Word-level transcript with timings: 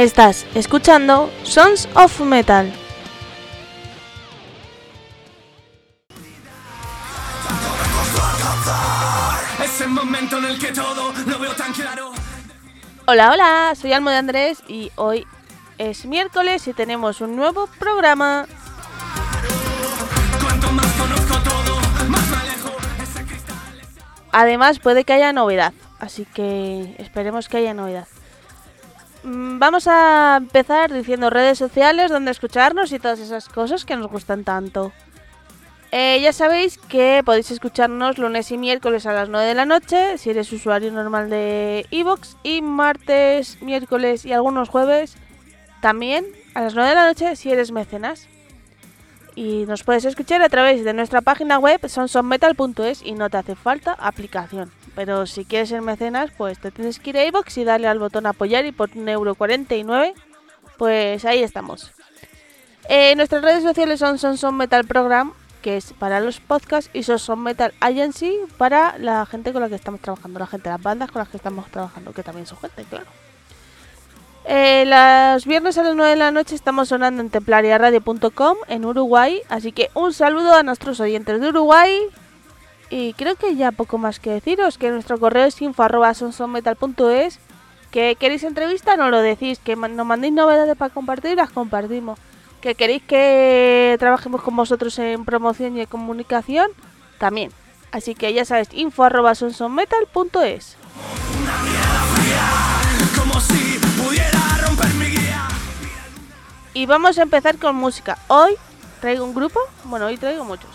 Estás 0.00 0.46
escuchando 0.54 1.30
Sons 1.42 1.86
of 1.92 2.20
Metal. 2.20 2.72
Hola, 13.04 13.30
hola, 13.30 13.74
soy 13.78 13.92
Almo 13.92 14.08
de 14.08 14.16
Andrés 14.16 14.62
y 14.68 14.90
hoy 14.96 15.26
es 15.76 16.06
miércoles 16.06 16.66
y 16.66 16.72
tenemos 16.72 17.20
un 17.20 17.36
nuevo 17.36 17.68
programa. 17.78 18.46
Además 24.32 24.78
puede 24.78 25.04
que 25.04 25.12
haya 25.12 25.34
novedad, 25.34 25.74
así 25.98 26.24
que 26.24 26.94
esperemos 26.96 27.50
que 27.50 27.58
haya 27.58 27.74
novedad. 27.74 28.08
Mm, 29.22 29.58
vamos 29.58 29.86
a 29.86 30.36
empezar 30.38 30.92
diciendo 30.92 31.30
redes 31.30 31.58
sociales 31.58 32.10
donde 32.10 32.30
escucharnos 32.30 32.92
y 32.92 32.98
todas 32.98 33.18
esas 33.20 33.48
cosas 33.48 33.84
que 33.84 33.96
nos 33.96 34.08
gustan 34.08 34.44
tanto. 34.44 34.92
Eh, 35.92 36.20
ya 36.22 36.32
sabéis 36.32 36.78
que 36.78 37.22
podéis 37.24 37.50
escucharnos 37.50 38.16
lunes 38.18 38.50
y 38.52 38.58
miércoles 38.58 39.06
a 39.06 39.12
las 39.12 39.28
9 39.28 39.44
de 39.44 39.54
la 39.54 39.64
noche 39.64 40.18
si 40.18 40.30
eres 40.30 40.52
usuario 40.52 40.92
normal 40.92 41.28
de 41.28 41.84
Evox 41.90 42.36
y 42.44 42.62
martes, 42.62 43.60
miércoles 43.60 44.24
y 44.24 44.32
algunos 44.32 44.68
jueves 44.68 45.16
también 45.80 46.26
a 46.54 46.60
las 46.60 46.74
9 46.74 46.90
de 46.90 46.94
la 46.94 47.06
noche 47.06 47.34
si 47.34 47.50
eres 47.50 47.72
mecenas. 47.72 48.29
Y 49.34 49.64
nos 49.66 49.82
puedes 49.82 50.04
escuchar 50.04 50.42
a 50.42 50.48
través 50.48 50.84
de 50.84 50.92
nuestra 50.92 51.20
página 51.20 51.58
web 51.58 51.80
sonsonmetal.es 51.88 53.02
y 53.02 53.12
no 53.12 53.30
te 53.30 53.36
hace 53.36 53.54
falta 53.54 53.92
aplicación. 53.92 54.70
Pero 54.94 55.26
si 55.26 55.44
quieres 55.44 55.68
ser 55.68 55.82
mecenas, 55.82 56.30
pues 56.36 56.58
te 56.58 56.70
tienes 56.70 56.98
que 56.98 57.10
ir 57.10 57.18
a 57.18 57.24
iVoox 57.26 57.58
y 57.58 57.64
darle 57.64 57.88
al 57.88 57.98
botón 57.98 58.26
apoyar 58.26 58.66
y 58.66 58.72
por 58.72 58.90
1,49€, 58.90 60.14
pues 60.76 61.24
ahí 61.24 61.42
estamos. 61.42 61.92
Eh, 62.88 63.14
nuestras 63.16 63.42
redes 63.42 63.62
sociales 63.62 64.00
son 64.00 64.18
Sonson 64.18 64.56
Metal 64.56 64.84
Program, 64.84 65.32
que 65.62 65.76
es 65.76 65.92
para 65.92 66.20
los 66.20 66.40
podcasts, 66.40 66.90
y 66.92 67.04
Sonson 67.04 67.40
Metal 67.40 67.72
Agency 67.80 68.36
para 68.58 68.98
la 68.98 69.24
gente 69.26 69.52
con 69.52 69.62
la 69.62 69.68
que 69.68 69.76
estamos 69.76 70.00
trabajando, 70.00 70.40
la 70.40 70.46
gente 70.46 70.70
las 70.70 70.82
bandas 70.82 71.10
con 71.10 71.20
las 71.20 71.28
que 71.28 71.36
estamos 71.36 71.70
trabajando, 71.70 72.12
que 72.12 72.22
también 72.22 72.46
son 72.46 72.58
gente, 72.58 72.84
claro. 72.84 73.06
Eh, 74.52 74.84
los 74.84 75.46
viernes 75.46 75.78
a 75.78 75.84
las 75.84 75.94
9 75.94 76.10
de 76.10 76.16
la 76.16 76.32
noche 76.32 76.56
estamos 76.56 76.88
sonando 76.88 77.22
en 77.22 77.30
templariaradio.com 77.30 78.56
en 78.66 78.84
Uruguay, 78.84 79.42
así 79.48 79.70
que 79.70 79.90
un 79.94 80.12
saludo 80.12 80.56
a 80.56 80.64
nuestros 80.64 80.98
oyentes 80.98 81.40
de 81.40 81.50
Uruguay 81.50 81.96
y 82.90 83.12
creo 83.12 83.36
que 83.36 83.54
ya 83.54 83.70
poco 83.70 83.96
más 83.96 84.18
que 84.18 84.30
deciros, 84.30 84.76
que 84.76 84.90
nuestro 84.90 85.20
correo 85.20 85.44
es 85.44 85.62
info.sonsonmetal.es, 85.62 87.38
que 87.92 88.16
queréis 88.18 88.42
entrevista, 88.42 88.96
no 88.96 89.08
lo 89.08 89.20
decís, 89.20 89.60
que 89.60 89.76
nos 89.76 90.04
mandéis 90.04 90.32
novedades 90.32 90.76
para 90.76 90.92
compartir, 90.92 91.36
las 91.36 91.50
compartimos. 91.50 92.18
Que 92.60 92.74
queréis 92.74 93.04
que 93.04 93.94
trabajemos 94.00 94.42
con 94.42 94.56
vosotros 94.56 94.98
en 94.98 95.24
promoción 95.24 95.76
y 95.76 95.82
en 95.82 95.86
comunicación, 95.86 96.72
también. 97.18 97.52
Así 97.92 98.16
que 98.16 98.32
ya 98.32 98.44
sabéis, 98.44 98.70
info.sonsonmetal.es. 98.72 100.76
Y 106.72 106.86
vamos 106.86 107.18
a 107.18 107.22
empezar 107.22 107.58
con 107.58 107.76
música. 107.76 108.18
Hoy 108.28 108.54
traigo 109.00 109.24
un 109.24 109.34
grupo, 109.34 109.60
bueno, 109.84 110.06
hoy 110.06 110.16
traigo 110.16 110.44
muchos. 110.44 110.70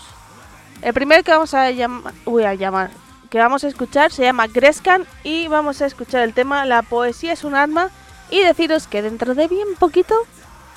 El 0.82 0.92
primero 0.92 1.22
que 1.22 1.30
vamos 1.30 1.54
a 1.54 1.70
llamar, 1.70 2.12
voy 2.24 2.44
a 2.44 2.54
llamar, 2.54 2.90
que 3.30 3.38
vamos 3.38 3.64
a 3.64 3.68
escuchar 3.68 4.12
se 4.12 4.22
llama 4.22 4.46
Grescan 4.46 5.06
y 5.24 5.48
vamos 5.48 5.82
a 5.82 5.86
escuchar 5.86 6.22
el 6.22 6.34
tema 6.34 6.64
La 6.64 6.82
poesía 6.82 7.32
es 7.32 7.44
un 7.44 7.54
arma 7.54 7.90
y 8.30 8.40
deciros 8.40 8.86
que 8.86 9.02
dentro 9.02 9.34
de 9.34 9.48
bien 9.48 9.68
poquito 9.78 10.14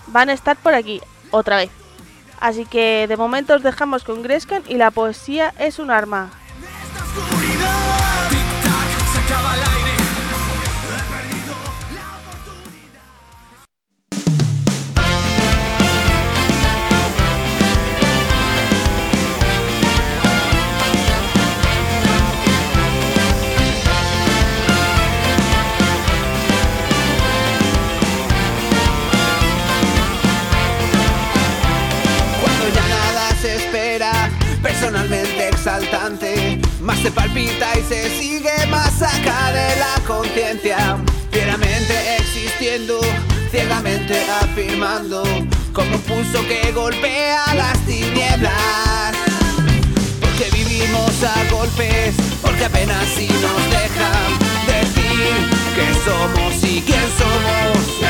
van 0.08 0.30
a 0.30 0.34
estar 0.34 0.56
por 0.58 0.74
aquí 0.74 1.02
otra 1.32 1.58
vez. 1.58 1.70
Así 2.40 2.66
que 2.66 3.06
de 3.08 3.18
momento 3.18 3.56
os 3.56 3.64
dejamos 3.64 4.04
con 4.04 4.24
Grescan 4.24 4.64
y 4.68 4.76
La 4.76 4.92
poesía 4.92 5.54
es 5.60 5.80
un 5.80 5.92
arma. 5.92 6.32
Más 36.82 37.00
se 37.00 37.10
palpita 37.12 37.68
y 37.78 37.84
se 37.84 38.20
sigue 38.20 38.66
más 38.70 39.02
acá 39.02 39.52
de 39.52 39.76
la 39.78 40.08
conciencia, 40.08 40.98
fieramente 41.32 42.16
existiendo, 42.18 43.00
ciegamente 43.50 44.16
afirmando, 44.42 45.24
como 45.74 45.96
un 45.96 46.02
pulso 46.02 46.46
que 46.48 46.72
golpea 46.74 47.56
las 47.56 47.78
tinieblas. 47.86 49.16
Porque 50.20 50.50
vivimos 50.52 51.24
a 51.24 51.52
golpes, 51.52 52.16
porque 52.42 52.66
apenas 52.66 53.06
si 53.16 53.28
nos 53.28 53.62
dejan 53.72 54.38
decir 54.68 55.34
que 55.76 55.94
somos 56.06 56.64
y 56.64 56.82
quién 56.82 57.06
somos. 57.18 58.09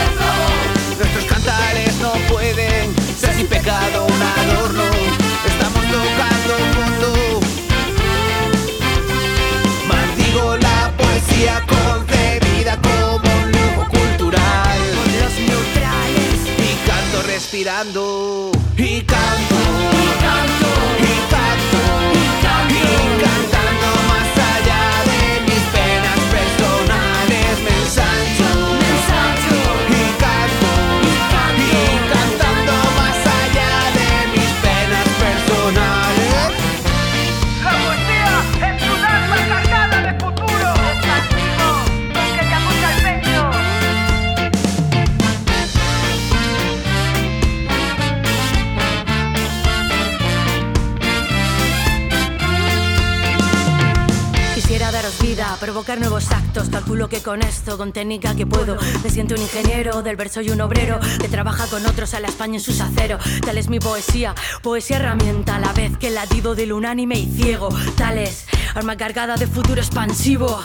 Que 57.10 57.22
con 57.22 57.42
esto, 57.42 57.78
con 57.78 57.92
técnica 57.92 58.36
que 58.36 58.46
puedo, 58.46 58.78
me 59.04 59.10
siento 59.10 59.34
un 59.34 59.42
ingeniero 59.42 60.02
del 60.04 60.16
verso 60.16 60.42
y 60.42 60.52
un 60.52 60.62
obrero 60.62 61.00
que 61.20 61.28
trabaja 61.28 61.66
con 61.68 61.86
otros 61.86 62.14
a 62.14 62.20
la 62.20 62.28
España 62.28 62.56
en 62.56 62.62
sus 62.62 62.80
aceros. 62.80 63.22
Tal 63.44 63.58
es 63.58 63.68
mi 63.68 63.80
poesía, 63.80 64.36
poesía 64.62 64.98
herramienta 64.98 65.56
a 65.56 65.60
la 65.60 65.74
vez 65.74 65.98
que 65.98 66.08
el 66.08 66.16
latido 66.16 66.56
del 66.56 66.72
unánime 66.72 67.18
y 67.18 67.26
ciego. 67.26 67.70
Tal 67.98 68.20
es 68.20 68.46
arma 68.76 68.96
cargada 68.96 69.36
de 69.36 69.48
futuro 69.48 69.82
expansivo. 69.82 70.60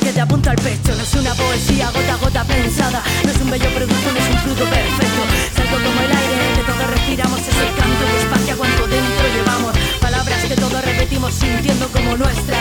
Que 0.00 0.14
te 0.14 0.20
apunto 0.22 0.48
al 0.48 0.56
pecho, 0.56 0.94
no 0.96 1.02
es 1.02 1.12
una 1.12 1.34
poesía 1.34 1.90
gota 1.90 2.14
a 2.14 2.16
gota 2.16 2.44
pensada, 2.44 3.02
no 3.22 3.30
es 3.30 3.36
un 3.36 3.50
bello 3.50 3.68
producto, 3.68 4.12
no 4.12 4.18
es 4.18 4.30
un 4.30 4.38
fruto 4.38 4.64
perfecto. 4.64 5.22
Salgo 5.54 5.76
como 5.76 6.00
el 6.00 6.10
aire 6.10 6.56
que 6.56 6.62
todos 6.72 6.90
respiramos, 6.90 7.38
es 7.38 7.48
el 7.48 7.76
canto 7.76 8.04
que 8.08 8.18
espacia 8.22 8.56
cuanto 8.56 8.86
dentro 8.86 9.28
llevamos. 9.28 9.76
Palabras 10.00 10.42
que 10.48 10.56
todos 10.56 10.79
repetimos 11.00 11.32
sintiendo 11.32 11.88
como 11.88 12.14
nuestras. 12.16 12.60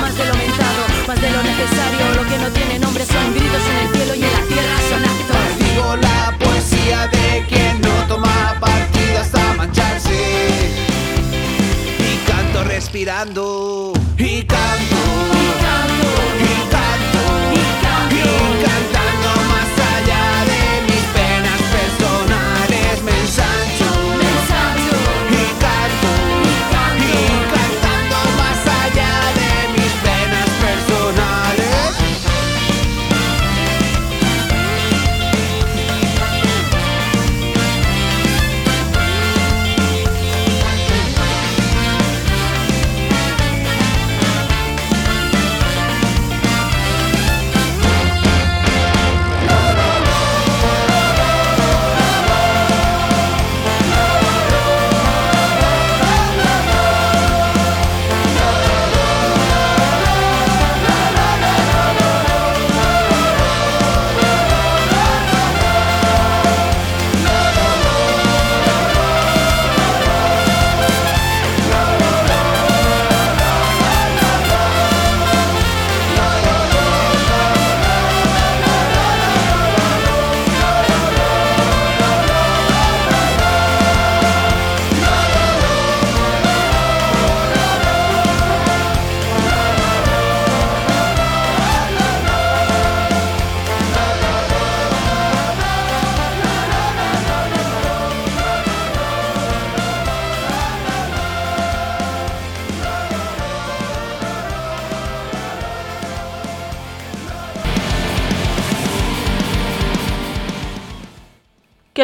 Más 0.00 0.16
de 0.16 0.24
lo 0.26 0.34
mentado, 0.34 0.82
más 1.06 1.20
de 1.20 1.30
lo 1.30 1.42
necesario, 1.42 2.14
lo 2.16 2.28
que 2.28 2.38
no 2.38 2.50
tiene 2.50 2.78
nombre 2.80 3.06
son 3.06 3.32
gritos 3.32 3.62
en 3.70 3.76
el 3.76 3.94
cielo 3.94 4.14
y 4.16 4.24
en 4.24 4.32
la 4.32 4.42
tierra 4.48 4.76
son 4.88 5.04
actos. 5.04 5.58
Digo 5.58 5.96
la 5.96 6.36
poesía 6.38 7.06
de 7.06 7.46
quien 7.48 7.80
no 7.80 8.06
toma 8.08 8.56
partida 8.58 9.20
hasta 9.20 9.54
mancharse. 9.54 10.10
Y 11.98 12.28
canto 12.28 12.64
respirando. 12.64 13.92
Y 14.18 14.42
canto. 14.42 14.96
Y 15.32 15.62
canto. 15.62 15.89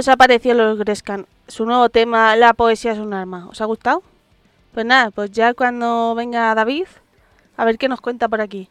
Os 0.06 0.12
ha 0.12 0.16
parecido 0.16 0.54
los 0.54 0.78
Grescan? 0.78 1.26
Su 1.48 1.66
nuevo 1.66 1.88
tema, 1.88 2.36
La 2.36 2.54
poesía 2.54 2.92
es 2.92 2.98
un 2.98 3.12
arma. 3.12 3.48
¿Os 3.48 3.60
ha 3.60 3.64
gustado? 3.64 4.04
Pues 4.72 4.86
nada, 4.86 5.10
pues 5.10 5.32
ya 5.32 5.52
cuando 5.52 6.14
venga 6.14 6.54
David, 6.54 6.86
a 7.56 7.64
ver 7.64 7.76
qué 7.76 7.88
nos 7.88 8.00
cuenta 8.00 8.28
por 8.28 8.40
aquí. 8.40 8.68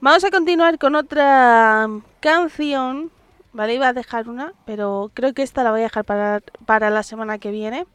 Vamos 0.00 0.24
a 0.24 0.32
continuar 0.32 0.80
con 0.80 0.96
otra 0.96 1.88
canción. 2.18 3.12
Vale, 3.52 3.74
iba 3.74 3.86
a 3.86 3.92
dejar 3.92 4.28
una, 4.28 4.52
pero 4.66 5.12
creo 5.14 5.32
que 5.32 5.44
esta 5.44 5.62
la 5.62 5.70
voy 5.70 5.78
a 5.78 5.84
dejar 5.84 6.04
para, 6.04 6.40
para 6.66 6.90
la 6.90 7.04
semana 7.04 7.38
que 7.38 7.52
viene. 7.52 7.86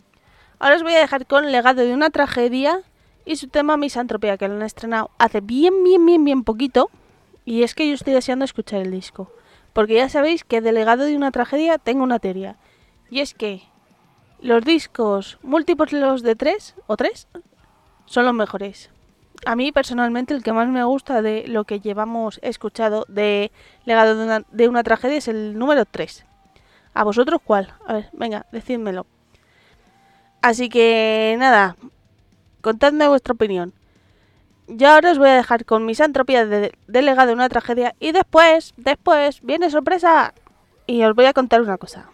Ahora 0.57 0.77
os 0.77 0.83
voy 0.83 0.93
a 0.93 0.99
dejar 0.99 1.25
con 1.25 1.51
Legado 1.51 1.81
de 1.81 1.93
una 1.93 2.11
tragedia 2.11 2.79
y 3.25 3.35
su 3.35 3.49
tema 3.49 3.75
Misantropía, 3.75 4.37
que 4.37 4.47
lo 4.47 4.53
han 4.53 4.61
estrenado 4.61 5.11
hace 5.17 5.41
bien, 5.41 5.83
bien, 5.83 6.05
bien, 6.05 6.23
bien 6.23 6.45
poquito. 6.45 6.89
Y 7.43 7.63
es 7.63 7.75
que 7.75 7.89
yo 7.89 7.93
estoy 7.93 8.13
deseando 8.13 8.45
escuchar 8.45 8.79
el 8.79 8.91
disco. 8.91 9.29
Porque 9.73 9.95
ya 9.95 10.07
sabéis 10.07 10.45
que 10.45 10.61
de 10.61 10.71
Legado 10.71 11.03
de 11.03 11.17
una 11.17 11.31
tragedia 11.31 11.77
tengo 11.77 12.03
una 12.03 12.19
teoría. 12.19 12.55
Y 13.09 13.21
es 13.21 13.33
que 13.33 13.63
los 14.41 14.63
discos 14.63 15.37
múltiplos 15.41 16.21
de 16.21 16.35
tres 16.35 16.75
o 16.87 16.95
tres 16.95 17.27
son 18.05 18.25
los 18.25 18.33
mejores. 18.33 18.89
A 19.45 19.55
mí 19.55 19.71
personalmente 19.71 20.33
el 20.33 20.43
que 20.43 20.53
más 20.53 20.67
me 20.67 20.83
gusta 20.83 21.21
de 21.21 21.47
lo 21.47 21.63
que 21.63 21.79
llevamos 21.79 22.39
escuchado 22.41 23.05
de 23.07 23.51
Legado 23.85 24.43
de 24.49 24.67
una, 24.67 24.83
tragedia 24.83 25.17
es 25.17 25.27
el 25.27 25.57
número 25.57 25.85
3. 25.85 26.25
¿A 26.93 27.03
vosotros 27.03 27.39
cuál? 27.43 27.73
A 27.87 27.93
ver, 27.93 28.09
venga, 28.11 28.45
decídmelo. 28.51 29.05
Así 30.41 30.67
que 30.67 31.35
nada, 31.39 31.77
contadme 32.61 33.07
vuestra 33.07 33.33
opinión. 33.33 33.73
Yo 34.67 34.89
ahora 34.89 35.11
os 35.11 35.17
voy 35.17 35.29
a 35.29 35.35
dejar 35.35 35.65
con 35.65 35.85
mis 35.85 36.01
antropías 36.01 36.49
de, 36.49 36.73
de 36.87 37.01
legado 37.01 37.29
de 37.29 37.33
una 37.33 37.49
tragedia 37.49 37.95
y 37.99 38.11
después, 38.11 38.73
después, 38.77 39.41
viene 39.41 39.69
sorpresa 39.69 40.33
y 40.85 41.03
os 41.03 41.15
voy 41.15 41.25
a 41.25 41.33
contar 41.33 41.61
una 41.61 41.77
cosa. 41.77 42.09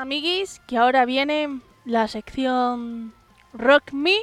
Amiguis, 0.00 0.60
que 0.66 0.78
ahora 0.78 1.04
viene 1.04 1.60
la 1.84 2.08
sección 2.08 3.12
Rock 3.52 3.92
Me 3.92 4.16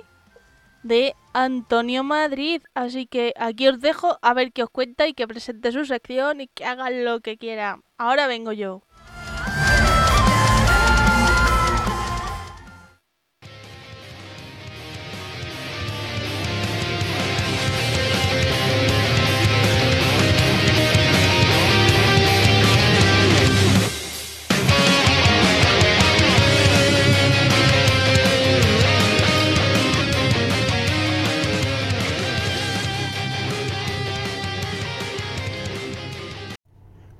de 0.81 1.15
Antonio 1.33 2.03
Madrid. 2.03 2.63
Así 2.73 3.05
que 3.05 3.33
aquí 3.37 3.67
os 3.67 3.79
dejo 3.79 4.17
a 4.23 4.33
ver 4.33 4.51
qué 4.51 4.63
os 4.63 4.71
cuenta 4.71 5.07
y 5.07 5.13
que 5.13 5.27
presente 5.27 5.71
su 5.71 5.85
sección 5.85 6.41
y 6.41 6.47
que 6.47 6.65
hagan 6.65 7.05
lo 7.05 7.19
que 7.19 7.37
quiera. 7.37 7.79
Ahora 7.97 8.25
vengo 8.25 8.53
yo. 8.53 8.81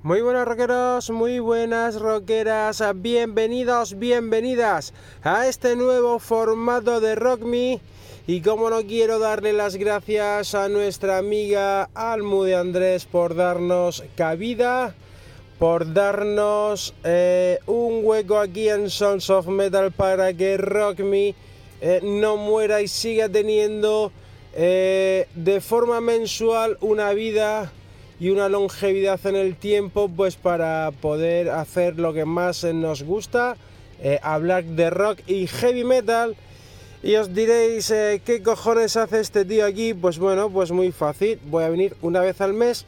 Muy 0.08 0.22
buenas 0.22 0.48
rockeros, 0.48 1.10
muy 1.10 1.38
buenas 1.38 2.00
rockeras, 2.00 2.82
bienvenidos, 2.94 3.98
bienvenidas 3.98 4.94
a 5.22 5.46
este 5.46 5.76
nuevo 5.76 6.18
formato 6.18 6.98
de 6.98 7.14
Rock 7.14 7.42
Me. 7.42 7.78
Y 8.26 8.40
como 8.40 8.70
no 8.70 8.80
quiero 8.86 9.18
darle 9.18 9.52
las 9.52 9.76
gracias 9.76 10.54
a 10.54 10.70
nuestra 10.70 11.18
amiga 11.18 11.90
Almude 11.92 12.54
Andrés 12.54 13.04
por 13.04 13.34
darnos 13.34 14.02
cabida, 14.16 14.94
por 15.58 15.92
darnos 15.92 16.94
eh, 17.04 17.58
un 17.66 18.00
hueco 18.02 18.38
aquí 18.38 18.70
en 18.70 18.88
Sons 18.88 19.28
of 19.28 19.46
Metal 19.48 19.92
para 19.92 20.32
que 20.32 20.56
Rock 20.56 21.00
Me 21.00 21.34
eh, 21.82 22.00
no 22.02 22.38
muera 22.38 22.80
y 22.80 22.88
siga 22.88 23.28
teniendo 23.28 24.10
eh, 24.54 25.28
de 25.34 25.60
forma 25.60 26.00
mensual 26.00 26.78
una 26.80 27.12
vida 27.12 27.70
y 28.20 28.30
una 28.30 28.48
longevidad 28.48 29.24
en 29.26 29.36
el 29.36 29.56
tiempo 29.56 30.08
pues 30.08 30.36
para 30.36 30.90
poder 31.00 31.50
hacer 31.50 31.98
lo 31.98 32.12
que 32.12 32.24
más 32.24 32.64
nos 32.64 33.02
gusta, 33.02 33.56
eh, 34.02 34.18
hablar 34.22 34.64
de 34.64 34.90
rock 34.90 35.20
y 35.26 35.46
heavy 35.46 35.84
metal. 35.84 36.36
Y 37.02 37.14
os 37.14 37.32
diréis, 37.32 37.90
eh, 37.92 38.20
¿qué 38.24 38.42
cojones 38.42 38.96
hace 38.96 39.20
este 39.20 39.44
tío 39.44 39.64
aquí? 39.64 39.94
Pues 39.94 40.18
bueno, 40.18 40.50
pues 40.50 40.72
muy 40.72 40.90
fácil. 40.90 41.38
Voy 41.44 41.62
a 41.62 41.68
venir 41.68 41.96
una 42.02 42.20
vez 42.20 42.40
al 42.40 42.54
mes 42.54 42.86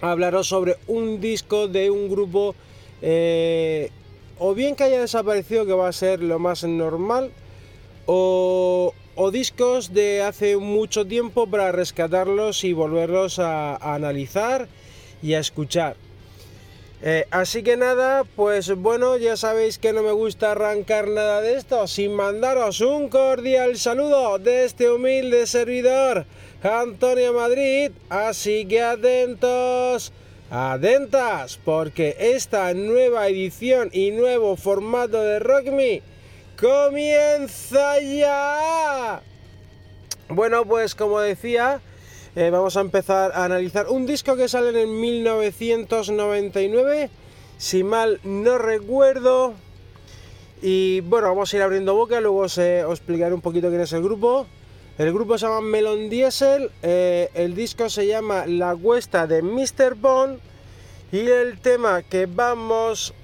a 0.00 0.12
hablaros 0.12 0.46
sobre 0.46 0.76
un 0.86 1.20
disco 1.20 1.66
de 1.66 1.90
un 1.90 2.08
grupo 2.08 2.54
eh, 3.02 3.90
o 4.38 4.54
bien 4.54 4.76
que 4.76 4.84
haya 4.84 5.00
desaparecido, 5.00 5.66
que 5.66 5.72
va 5.72 5.88
a 5.88 5.92
ser 5.92 6.22
lo 6.22 6.38
más 6.38 6.64
normal, 6.64 7.32
o, 8.06 8.94
o 9.20 9.32
discos 9.32 9.92
de 9.92 10.22
hace 10.22 10.56
mucho 10.56 11.04
tiempo 11.04 11.48
para 11.48 11.72
rescatarlos 11.72 12.62
y 12.62 12.72
volverlos 12.72 13.40
a, 13.40 13.74
analizar 13.74 14.68
y 15.20 15.34
a 15.34 15.40
escuchar. 15.40 15.96
Eh, 17.02 17.26
así 17.32 17.64
que 17.64 17.76
nada, 17.76 18.22
pues 18.22 18.72
bueno, 18.76 19.16
ya 19.16 19.36
sabéis 19.36 19.78
que 19.78 19.92
no 19.92 20.04
me 20.04 20.12
gusta 20.12 20.52
arrancar 20.52 21.08
nada 21.08 21.40
de 21.40 21.54
esto 21.54 21.88
sin 21.88 22.14
mandaros 22.14 22.80
un 22.80 23.08
cordial 23.08 23.76
saludo 23.76 24.38
de 24.38 24.64
este 24.64 24.88
humilde 24.88 25.48
servidor, 25.48 26.24
Antonio 26.62 27.32
Madrid. 27.32 27.90
Así 28.10 28.66
que 28.66 28.82
atentos, 28.82 30.12
atentas, 30.48 31.58
porque 31.64 32.16
esta 32.20 32.72
nueva 32.72 33.26
edición 33.26 33.90
y 33.92 34.12
nuevo 34.12 34.54
formato 34.54 35.20
de 35.20 35.40
Rock 35.40 35.72
Me 35.72 36.02
comienza 36.60 38.00
ya. 38.00 39.22
Bueno, 40.28 40.64
pues 40.64 40.94
como 40.94 41.20
decía, 41.20 41.80
eh, 42.36 42.50
vamos 42.50 42.76
a 42.76 42.80
empezar 42.80 43.32
a 43.32 43.44
analizar 43.44 43.86
un 43.88 44.06
disco 44.06 44.36
que 44.36 44.48
sale 44.48 44.82
en 44.82 45.00
1999, 45.00 47.10
si 47.56 47.84
mal 47.84 48.20
no 48.24 48.58
recuerdo. 48.58 49.54
Y 50.60 51.00
bueno, 51.02 51.28
vamos 51.28 51.52
a 51.52 51.56
ir 51.56 51.62
abriendo 51.62 51.94
boca, 51.94 52.20
luego 52.20 52.38
os, 52.38 52.58
eh, 52.58 52.84
os 52.84 52.98
explicaré 52.98 53.32
un 53.32 53.40
poquito 53.40 53.68
quién 53.68 53.80
es 53.80 53.92
el 53.92 54.02
grupo. 54.02 54.46
El 54.98 55.12
grupo 55.12 55.38
se 55.38 55.46
llama 55.46 55.60
Melon 55.60 56.10
Diesel, 56.10 56.72
eh, 56.82 57.30
el 57.34 57.54
disco 57.54 57.88
se 57.88 58.08
llama 58.08 58.46
La 58.46 58.74
Cuesta 58.74 59.28
de 59.28 59.42
Mr. 59.42 59.94
Bond 59.94 60.40
y 61.12 61.20
el 61.20 61.60
tema 61.60 62.02
que 62.02 62.26
vamos 62.26 63.14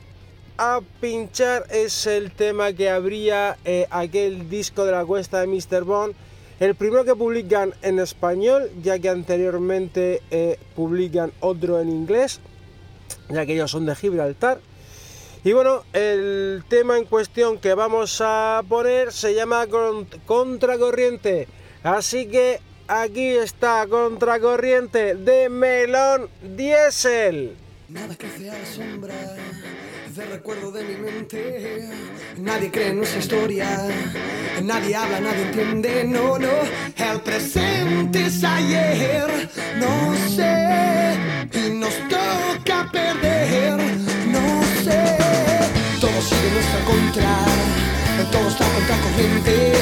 a 0.59 0.81
pinchar 1.01 1.67
es 1.71 2.07
el 2.07 2.31
tema 2.31 2.73
que 2.73 2.89
abría 2.91 3.57
eh, 3.65 3.87
aquel 3.91 4.49
disco 4.49 4.85
de 4.85 4.93
La 4.93 5.05
Cuesta 5.05 5.41
de 5.41 5.47
Mr. 5.47 5.85
Bond. 5.85 6.15
El 6.61 6.75
primero 6.77 7.05
que 7.05 7.17
publican 7.17 7.75
en 7.83 7.99
español, 7.99 8.71
ya 8.83 8.99
que 8.99 9.09
anteriormente 9.09 10.23
eh, 10.31 10.59
publican 10.77 11.33
otro 11.41 11.81
en 11.81 11.89
inglés, 11.89 12.41
ya 13.29 13.45
que 13.45 13.55
ellos 13.55 13.71
son 13.73 13.87
de 13.87 13.97
Gibraltar. 13.97 14.61
Y 15.43 15.53
bueno, 15.53 15.83
el 15.93 16.63
tema 16.69 16.97
en 16.97 17.05
cuestión 17.05 17.59
que 17.59 17.75
vamos 17.75 18.21
a 18.25 18.63
poner 18.69 19.13
se 19.13 19.35
llama 19.35 19.67
Con- 19.67 20.07
Contracorriente. 20.27 21.49
Así 21.83 22.27
que 22.27 22.61
aquí 22.87 23.29
está 23.31 23.87
Contracorriente 23.89 25.17
de 25.17 25.49
Melón 25.49 26.29
Diesel. 26.57 27.57
Nada 27.89 28.17
sombra 28.75 29.15
de 30.15 30.27
recuerdo 30.27 30.71
de 30.71 30.85
mi 30.85 30.97
mente. 30.97 31.89
Nadie 32.37 32.71
cree 32.71 32.91
en 32.91 32.99
nuestra 32.99 33.19
historia. 33.19 33.67
Nadie 34.63 34.95
habla, 34.95 35.19
nadie 35.19 35.43
entiende. 35.43 36.05
No, 36.05 36.39
no. 36.39 36.53
El 36.97 37.21
presente 37.23 38.27
es 38.27 38.45
ayer. 38.45 39.51
No 39.79 40.15
sé. 40.29 41.19
Y 41.53 41.71
nos 41.75 41.95
toca 42.09 42.89
perder. 42.93 43.77
No 44.29 44.63
sé. 44.85 45.17
Todo 46.01 46.21
sigue 46.23 46.51
nuestra 46.53 46.81
contra. 46.85 47.37
Todo 48.31 48.49
está 48.49 48.65
contra 48.67 48.97
corriente. 49.05 49.73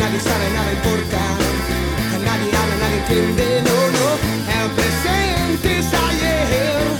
Nadie 0.00 0.20
sabe, 0.20 0.50
nada 0.52 0.72
importa. 0.72 1.20
Nadie 2.24 2.56
habla, 2.56 2.76
nadie 2.80 2.98
entiende. 2.98 3.62
No, 3.62 3.78
no. 3.96 4.08
El 4.62 4.70
presente 4.72 5.78
es 5.78 5.94
ayer. 5.94 6.93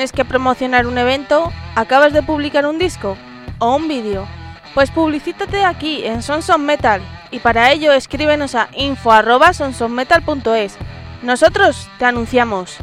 ¿Tienes 0.00 0.12
que 0.12 0.24
promocionar 0.24 0.86
un 0.86 0.96
evento? 0.96 1.52
¿Acabas 1.74 2.14
de 2.14 2.22
publicar 2.22 2.64
un 2.64 2.78
disco? 2.78 3.18
¿O 3.58 3.76
un 3.76 3.86
vídeo? 3.86 4.26
Pues 4.72 4.90
publicítate 4.90 5.62
aquí 5.62 6.06
en 6.06 6.22
Sonson 6.22 6.64
Metal 6.64 7.02
y 7.30 7.40
para 7.40 7.70
ello 7.70 7.92
escríbenos 7.92 8.54
a 8.54 8.70
info@sonsonmetal.es. 8.72 10.78
Nosotros 11.22 11.86
te 11.98 12.06
anunciamos. 12.06 12.78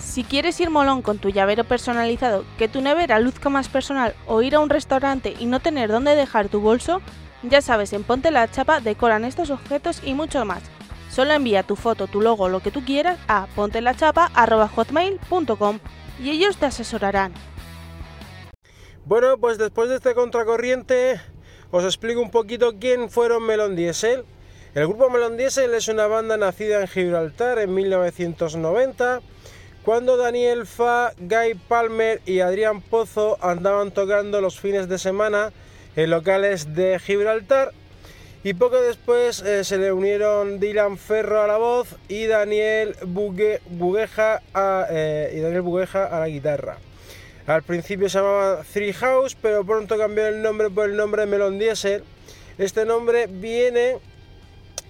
Si 0.00 0.24
quieres 0.24 0.58
ir 0.58 0.68
molón 0.68 1.02
con 1.02 1.18
tu 1.18 1.30
llavero 1.30 1.62
personalizado, 1.62 2.44
que 2.58 2.66
tu 2.66 2.80
nevera 2.80 3.20
luzca 3.20 3.48
más 3.48 3.68
personal 3.68 4.16
o 4.26 4.42
ir 4.42 4.56
a 4.56 4.58
un 4.58 4.68
restaurante 4.68 5.36
y 5.38 5.46
no 5.46 5.60
tener 5.60 5.92
dónde 5.92 6.16
dejar 6.16 6.48
tu 6.48 6.60
bolso, 6.60 7.00
ya 7.44 7.62
sabes, 7.62 7.92
en 7.92 8.02
Ponte 8.02 8.32
la 8.32 8.50
Chapa 8.50 8.80
decoran 8.80 9.24
estos 9.24 9.50
objetos 9.50 10.02
y 10.04 10.14
mucho 10.14 10.44
más. 10.44 10.64
Solo 11.18 11.32
envía 11.32 11.64
tu 11.64 11.74
foto, 11.74 12.06
tu 12.06 12.20
logo, 12.20 12.48
lo 12.48 12.60
que 12.60 12.70
tú 12.70 12.84
quieras 12.84 13.18
a 13.26 13.48
pontelachapa.hotmail.com 13.56 15.80
y 16.22 16.30
ellos 16.30 16.58
te 16.58 16.66
asesorarán. 16.66 17.32
Bueno, 19.04 19.36
pues 19.36 19.58
después 19.58 19.88
de 19.88 19.96
este 19.96 20.14
contracorriente, 20.14 21.20
os 21.72 21.82
explico 21.82 22.20
un 22.20 22.30
poquito 22.30 22.74
quién 22.78 23.10
fueron 23.10 23.42
Melon 23.42 23.74
Diesel. 23.74 24.22
El 24.76 24.86
grupo 24.86 25.10
Melon 25.10 25.36
Diesel 25.36 25.74
es 25.74 25.88
una 25.88 26.06
banda 26.06 26.36
nacida 26.36 26.82
en 26.82 26.86
Gibraltar 26.86 27.58
en 27.58 27.74
1990, 27.74 29.20
cuando 29.84 30.16
Daniel 30.16 30.68
Fa, 30.68 31.14
Guy 31.18 31.54
Palmer 31.66 32.20
y 32.26 32.38
Adrián 32.38 32.80
Pozo 32.80 33.38
andaban 33.40 33.90
tocando 33.90 34.40
los 34.40 34.60
fines 34.60 34.88
de 34.88 34.98
semana 34.98 35.50
en 35.96 36.10
locales 36.10 36.76
de 36.76 37.00
Gibraltar. 37.00 37.72
Y 38.44 38.54
poco 38.54 38.80
después 38.80 39.42
eh, 39.42 39.64
se 39.64 39.78
le 39.78 39.92
unieron 39.92 40.60
Dylan 40.60 40.96
Ferro 40.96 41.42
a 41.42 41.46
la 41.46 41.58
voz 41.58 41.96
y 42.08 42.26
Daniel 42.26 42.94
Bugue- 43.02 43.60
Bugueja 43.68 44.42
a, 44.54 44.86
eh, 44.90 45.60
Bugueja 45.62 46.04
a 46.06 46.20
la 46.20 46.28
guitarra. 46.28 46.78
Al 47.46 47.62
principio 47.62 48.08
se 48.08 48.18
llamaba 48.18 48.62
Three 48.72 48.92
House, 48.92 49.36
pero 49.40 49.64
pronto 49.64 49.98
cambió 49.98 50.26
el 50.28 50.40
nombre 50.40 50.70
por 50.70 50.88
el 50.88 50.96
nombre 50.96 51.26
Melon 51.26 51.58
Diesel. 51.58 52.04
Este 52.58 52.84
nombre 52.84 53.26
viene 53.26 53.96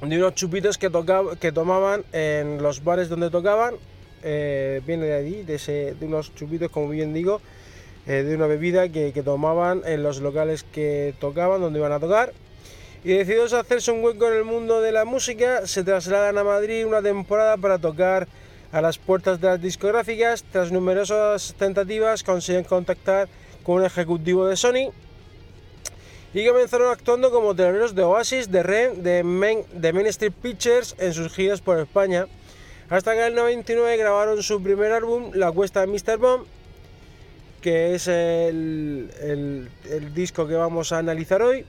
de 0.02 0.16
unos 0.16 0.34
chupitos 0.34 0.76
que, 0.76 0.90
tomaban 0.90 2.04
en 2.12 2.62
los 2.62 2.84
bares 2.84 3.08
donde 3.08 3.30
tocaban. 3.30 3.76
eh, 4.22 4.82
viene 4.86 5.06
de 5.06 5.14
allí, 5.14 5.42
de, 5.44 5.94
de 5.98 6.06
unos 6.06 6.34
chupitos, 6.34 6.70
como 6.70 6.88
bien 6.88 7.14
digo, 7.14 7.40
de 8.06 8.34
una 8.34 8.46
bebida 8.46 8.88
que, 8.88 9.12
que 9.12 9.22
tomaban 9.22 9.82
en 9.86 10.02
los 10.02 10.20
locales 10.20 10.64
que 10.64 11.14
tocaban, 11.20 11.60
donde 11.60 11.78
iban 11.78 11.92
a 11.92 12.00
tocar. 12.00 12.32
Y 13.04 13.12
decididos 13.12 13.52
a 13.52 13.60
hacerse 13.60 13.92
un 13.92 14.02
hueco 14.02 14.26
en 14.26 14.34
el 14.38 14.44
mundo 14.44 14.80
de 14.80 14.90
la 14.90 15.04
música, 15.04 15.66
se 15.66 15.84
trasladan 15.84 16.36
a 16.36 16.42
Madrid 16.42 16.84
una 16.84 17.00
temporada 17.00 17.56
para 17.56 17.78
tocar 17.78 18.26
a 18.72 18.80
las 18.80 18.98
puertas 18.98 19.40
de 19.40 19.46
las 19.46 19.62
discográficas. 19.62 20.44
Tras 20.50 20.72
numerosas 20.72 21.54
tentativas, 21.58 22.24
consiguen 22.24 22.64
contactar 22.64 23.28
con 23.62 23.76
un 23.76 23.84
ejecutivo 23.84 24.46
de 24.46 24.56
Sony 24.56 24.92
y 26.34 26.46
comenzaron 26.46 26.90
actuando 26.90 27.30
como 27.30 27.54
teloneros 27.54 27.94
de 27.94 28.02
Oasis, 28.02 28.50
de 28.50 28.62
Ren, 28.62 29.02
de 29.02 29.22
Main, 29.22 29.64
de 29.72 30.08
Street 30.08 30.32
Pictures 30.42 30.96
en 30.98 31.14
sus 31.14 31.32
giras 31.32 31.60
por 31.60 31.78
España. 31.78 32.26
Hasta 32.90 33.12
que 33.12 33.20
en 33.20 33.26
el 33.26 33.34
99 33.36 33.96
grabaron 33.96 34.42
su 34.42 34.62
primer 34.62 34.92
álbum, 34.92 35.30
La 35.34 35.52
Cuesta 35.52 35.80
de 35.80 35.86
Mr. 35.86 36.18
Bomb, 36.18 36.46
que 37.60 37.94
es 37.94 38.08
el 38.08 39.70
disco 40.14 40.48
que 40.48 40.54
vamos 40.54 40.92
a 40.92 40.98
analizar 40.98 41.42
hoy. 41.42 41.64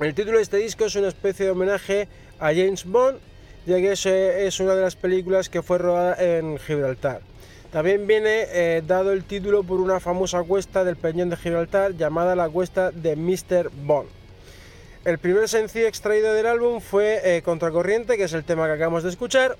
El 0.00 0.14
título 0.14 0.36
de 0.36 0.44
este 0.44 0.58
disco 0.58 0.84
es 0.84 0.94
una 0.94 1.08
especie 1.08 1.44
de 1.44 1.50
homenaje 1.50 2.06
a 2.38 2.54
James 2.54 2.84
Bond, 2.84 3.18
ya 3.66 3.78
que 3.78 3.90
es, 3.90 4.60
una 4.60 4.76
de 4.76 4.82
las 4.82 4.94
películas 4.94 5.48
que 5.48 5.60
fue 5.60 5.78
rodada 5.78 6.14
en 6.22 6.56
Gibraltar. 6.60 7.20
También 7.72 8.06
viene 8.06 8.44
eh, 8.52 8.82
dado 8.86 9.10
el 9.10 9.24
título 9.24 9.64
por 9.64 9.80
una 9.80 9.98
famosa 9.98 10.44
cuesta 10.44 10.84
del 10.84 10.94
Peñón 10.94 11.30
de 11.30 11.36
Gibraltar 11.36 11.96
llamada 11.96 12.36
la 12.36 12.48
Cuesta 12.48 12.92
de 12.92 13.16
Mr. 13.16 13.72
Bond. 13.82 14.08
El 15.04 15.18
primer 15.18 15.48
sencillo 15.48 15.88
extraído 15.88 16.32
del 16.32 16.46
álbum 16.46 16.80
fue 16.80 17.20
eh, 17.24 17.42
Contracorriente, 17.42 18.16
que 18.16 18.24
es 18.24 18.32
el 18.34 18.44
tema 18.44 18.66
que 18.66 18.74
acabamos 18.74 19.02
de 19.02 19.10
escuchar. 19.10 19.56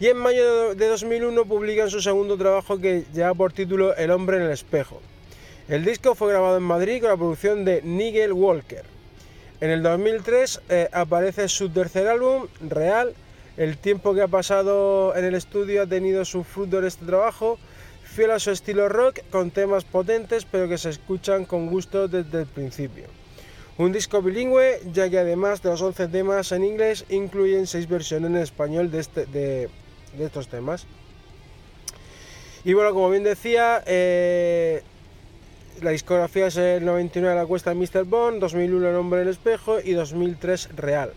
Y 0.00 0.06
en 0.06 0.16
mayo 0.16 0.74
de 0.76 0.88
2001 0.88 1.44
publican 1.44 1.90
su 1.90 2.00
segundo 2.00 2.38
trabajo 2.38 2.78
que 2.78 3.04
lleva 3.12 3.34
por 3.34 3.52
título 3.52 3.94
El 3.96 4.12
hombre 4.12 4.38
en 4.38 4.44
el 4.44 4.50
espejo. 4.50 5.02
El 5.68 5.84
disco 5.84 6.14
fue 6.14 6.30
grabado 6.30 6.56
en 6.56 6.62
Madrid 6.62 7.02
con 7.02 7.10
la 7.10 7.16
producción 7.18 7.66
de 7.66 7.82
Nigel 7.82 8.32
Walker. 8.32 8.97
En 9.60 9.70
el 9.70 9.82
2003 9.82 10.60
eh, 10.68 10.88
aparece 10.92 11.48
su 11.48 11.68
tercer 11.70 12.06
álbum, 12.06 12.46
Real. 12.60 13.14
El 13.56 13.76
tiempo 13.76 14.14
que 14.14 14.22
ha 14.22 14.28
pasado 14.28 15.16
en 15.16 15.24
el 15.24 15.34
estudio 15.34 15.82
ha 15.82 15.86
tenido 15.86 16.24
su 16.24 16.44
fruto 16.44 16.78
en 16.78 16.84
este 16.84 17.04
trabajo, 17.04 17.58
fiel 18.04 18.30
a 18.30 18.38
su 18.38 18.52
estilo 18.52 18.88
rock, 18.88 19.18
con 19.30 19.50
temas 19.50 19.84
potentes 19.84 20.44
pero 20.44 20.68
que 20.68 20.78
se 20.78 20.90
escuchan 20.90 21.44
con 21.44 21.66
gusto 21.66 22.06
desde 22.06 22.42
el 22.42 22.46
principio. 22.46 23.06
Un 23.76 23.92
disco 23.92 24.22
bilingüe, 24.22 24.80
ya 24.92 25.08
que 25.10 25.18
además 25.18 25.60
de 25.62 25.70
los 25.70 25.82
11 25.82 26.06
temas 26.08 26.52
en 26.52 26.64
inglés, 26.64 27.04
incluyen 27.08 27.66
6 27.66 27.88
versiones 27.88 28.30
en 28.30 28.36
español 28.36 28.90
de, 28.92 29.00
este- 29.00 29.26
de 29.26 29.68
estos 30.20 30.48
temas. 30.48 30.86
Y 32.64 32.72
bueno, 32.74 32.92
como 32.92 33.10
bien 33.10 33.22
decía, 33.24 33.82
eh, 33.86 34.82
la 35.82 35.90
discografía 35.90 36.46
es 36.46 36.56
el 36.56 36.84
99 36.84 37.34
La 37.34 37.46
Cuesta 37.46 37.70
de 37.70 37.76
Mr. 37.76 38.04
Bond, 38.04 38.40
2001 38.40 38.88
El 38.88 38.96
Hombre 38.96 39.20
en 39.20 39.28
el 39.28 39.32
Espejo 39.32 39.80
y 39.80 39.92
2003 39.92 40.76
Real. 40.76 41.12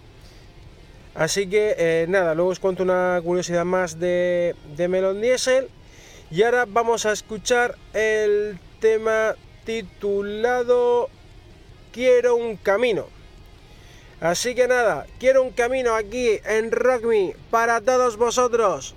Así 1.13 1.47
que 1.47 1.76
eh, 1.78 2.06
nada, 2.08 2.36
luego 2.36 2.52
os 2.52 2.60
cuento 2.60 2.84
una 2.84 3.19
curiosidad 3.24 3.65
más 3.65 4.00
de, 4.00 4.56
de 4.76 4.88
Melon 4.88 5.21
Diesel. 5.21 5.69
Y 6.30 6.43
ahora 6.43 6.65
vamos 6.67 7.06
a 7.06 7.12
escuchar 7.12 7.76
el 7.93 8.58
tema 8.80 9.36
titulado 9.65 11.10
Quiero 11.91 12.36
un 12.36 12.56
camino. 12.56 13.08
Así 14.21 14.56
que 14.56 14.67
nada, 14.67 15.08
quiero 15.19 15.43
un 15.43 15.52
camino 15.52 15.95
aquí 15.95 16.39
en 16.45 16.71
Rock 16.71 17.04
Me 17.04 17.36
para 17.50 17.82
todos 17.82 18.17
vosotros. 18.17 18.95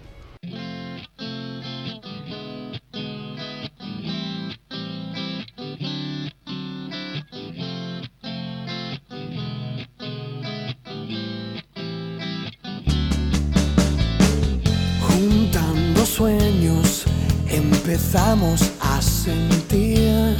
A 18.80 19.00
sentir 19.00 20.36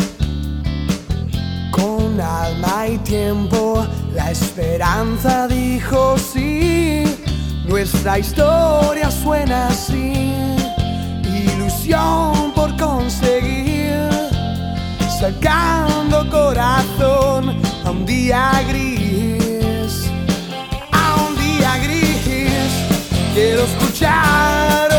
con 1.71 2.21
alma 2.21 2.87
y 2.87 2.99
tiempo 2.99 3.87
la 4.15 4.31
esperanza 4.31 5.49
dijo 5.49 6.17
sí. 6.19 7.05
Nuestra 7.67 8.19
historia 8.19 9.11
suena 9.11 9.69
así, 9.69 10.35
ilusión 11.25 12.53
por 12.55 12.77
conseguir, 12.77 14.11
sacando 15.19 16.29
corazón 16.29 17.59
a 17.85 17.91
un 17.91 18.05
día 18.05 18.51
gris, 18.69 20.11
a 20.93 21.17
un 21.27 21.35
día 21.39 21.79
gris. 21.79 22.71
Quiero 23.33 23.63
escuchar 23.63 24.94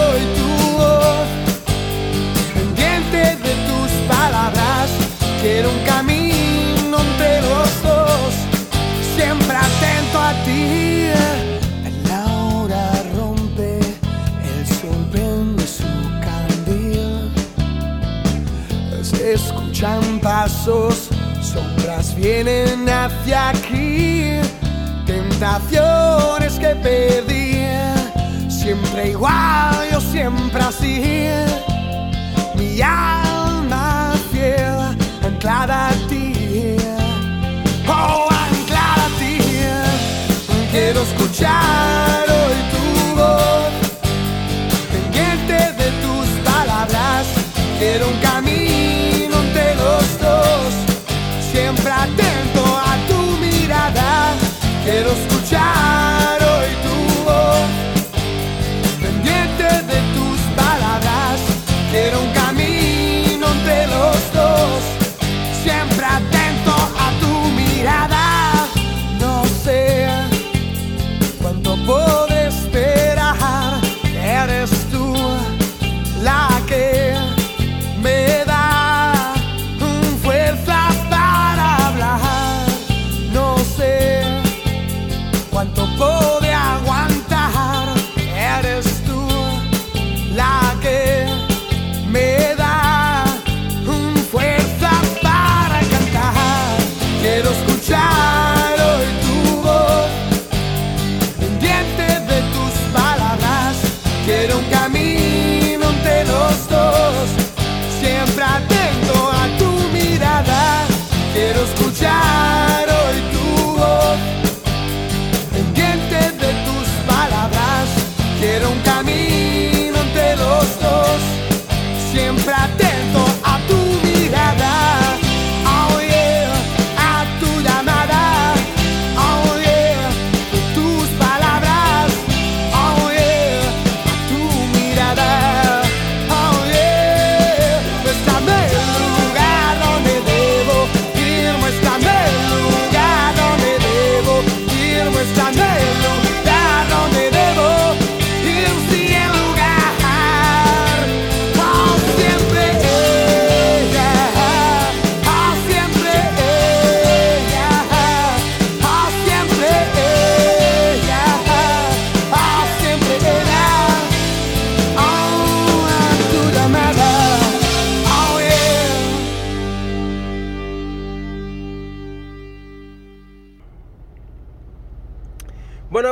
un 5.75 5.85
camino 5.85 6.97
entre 6.99 7.41
los 7.41 7.69
siempre 9.15 9.57
atento 9.57 10.19
a 10.19 10.33
ti. 10.43 11.09
La 12.07 12.25
hora 12.25 12.91
rompe, 13.15 13.79
el 13.79 14.67
sol 14.67 15.07
prende 15.11 15.65
su 15.67 15.91
candil. 16.21 17.31
Se 19.01 19.33
escuchan 19.33 20.19
pasos, 20.21 21.09
sombras 21.41 22.15
vienen 22.15 22.87
hacia 22.89 23.49
aquí. 23.49 24.39
Tentaciones 25.05 26.53
que 26.59 26.75
pedí, 26.75 27.59
siempre 28.49 29.11
igual, 29.11 29.75
yo 29.91 30.01
siempre 30.01 30.61
así. 30.61 31.29
Mi 32.55 32.81
alma 32.81 33.14
anclada 35.45 35.89
a 35.89 35.91
ti. 36.07 36.33
Oh, 37.87 38.27
anclada 38.31 39.05
a 39.05 39.19
ti. 39.19 39.37
Quiero 40.71 41.03
escuchar 41.03 41.94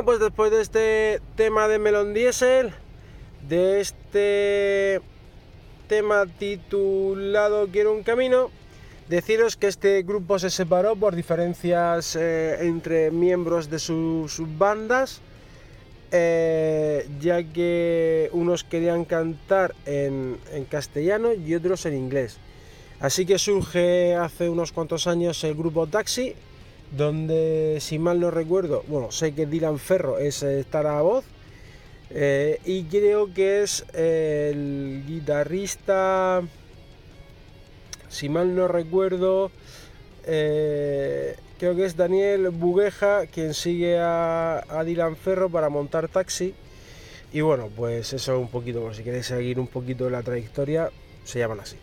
Pues 0.05 0.19
después 0.19 0.51
de 0.51 0.61
este 0.61 1.21
tema 1.35 1.67
de 1.67 1.79
Melon 1.79 2.13
Diesel, 2.13 2.71
de 3.47 3.79
este 3.79 5.01
tema 5.87 6.25
titulado 6.25 7.67
Quiero 7.71 7.93
un 7.93 8.03
camino, 8.03 8.49
deciros 9.07 9.55
que 9.55 9.67
este 9.67 10.01
grupo 10.03 10.39
se 10.39 10.49
separó 10.49 10.95
por 10.97 11.15
diferencias 11.15 12.17
eh, 12.19 12.57
entre 12.67 13.11
miembros 13.11 13.69
de 13.69 13.79
su- 13.79 14.25
sus 14.27 14.57
bandas, 14.57 15.21
eh, 16.11 17.07
ya 17.21 17.41
que 17.43 18.29
unos 18.33 18.63
querían 18.65 19.05
cantar 19.05 19.73
en 19.85 20.37
castellano 20.69 21.33
y 21.33 21.55
otros 21.55 21.85
en 21.85 21.95
inglés. 21.95 22.37
Así 22.99 23.25
que 23.25 23.37
surge 23.39 24.15
hace 24.15 24.49
unos 24.49 24.71
cuantos 24.73 25.07
años 25.07 25.41
el 25.43 25.55
grupo 25.55 25.87
Taxi, 25.87 26.35
donde 26.95 27.77
si 27.79 27.99
mal 27.99 28.19
no 28.19 28.32
recuerdo, 28.32 28.84
bueno, 28.88 29.12
sé 29.12 29.34
que 29.34 29.45
Dylan 29.45 29.79
Ferro 29.79 30.19
es 30.19 30.43
eh, 30.43 30.60
estar 30.60 30.86
a 30.88 31.01
voz 31.01 31.25
eh, 32.10 32.60
y 32.65 32.84
creo 32.84 33.34
que 33.34 33.63
es 33.63 33.86
el 33.93 35.03
guitarrista, 35.08 36.41
si 38.10 38.29
mal 38.29 38.56
no 38.56 38.67
recuerdo, 38.67 39.51
eh, 40.25 41.36
creo 41.58 41.75
que 41.75 41.86
es 41.86 41.97
Daniel 41.97 42.49
Bugueja 42.49 43.25
quien 43.25 43.56
sigue 43.56 43.97
a, 43.97 44.63
a 44.69 44.84
Dylan 44.84 45.15
Ferro 45.15 45.49
para 45.49 45.69
montar 45.69 46.08
Taxi. 46.08 46.53
Y 47.32 47.41
bueno, 47.41 47.69
pues 47.75 48.13
eso 48.13 48.39
un 48.39 48.49
poquito, 48.49 48.82
por 48.82 48.93
si 48.93 49.01
queréis 49.01 49.25
seguir 49.25 49.60
un 49.60 49.65
poquito 49.65 50.08
la 50.12 50.21
trayectoria, 50.21 50.91
se 51.23 51.39
llaman 51.39 51.62
así. 51.62 51.77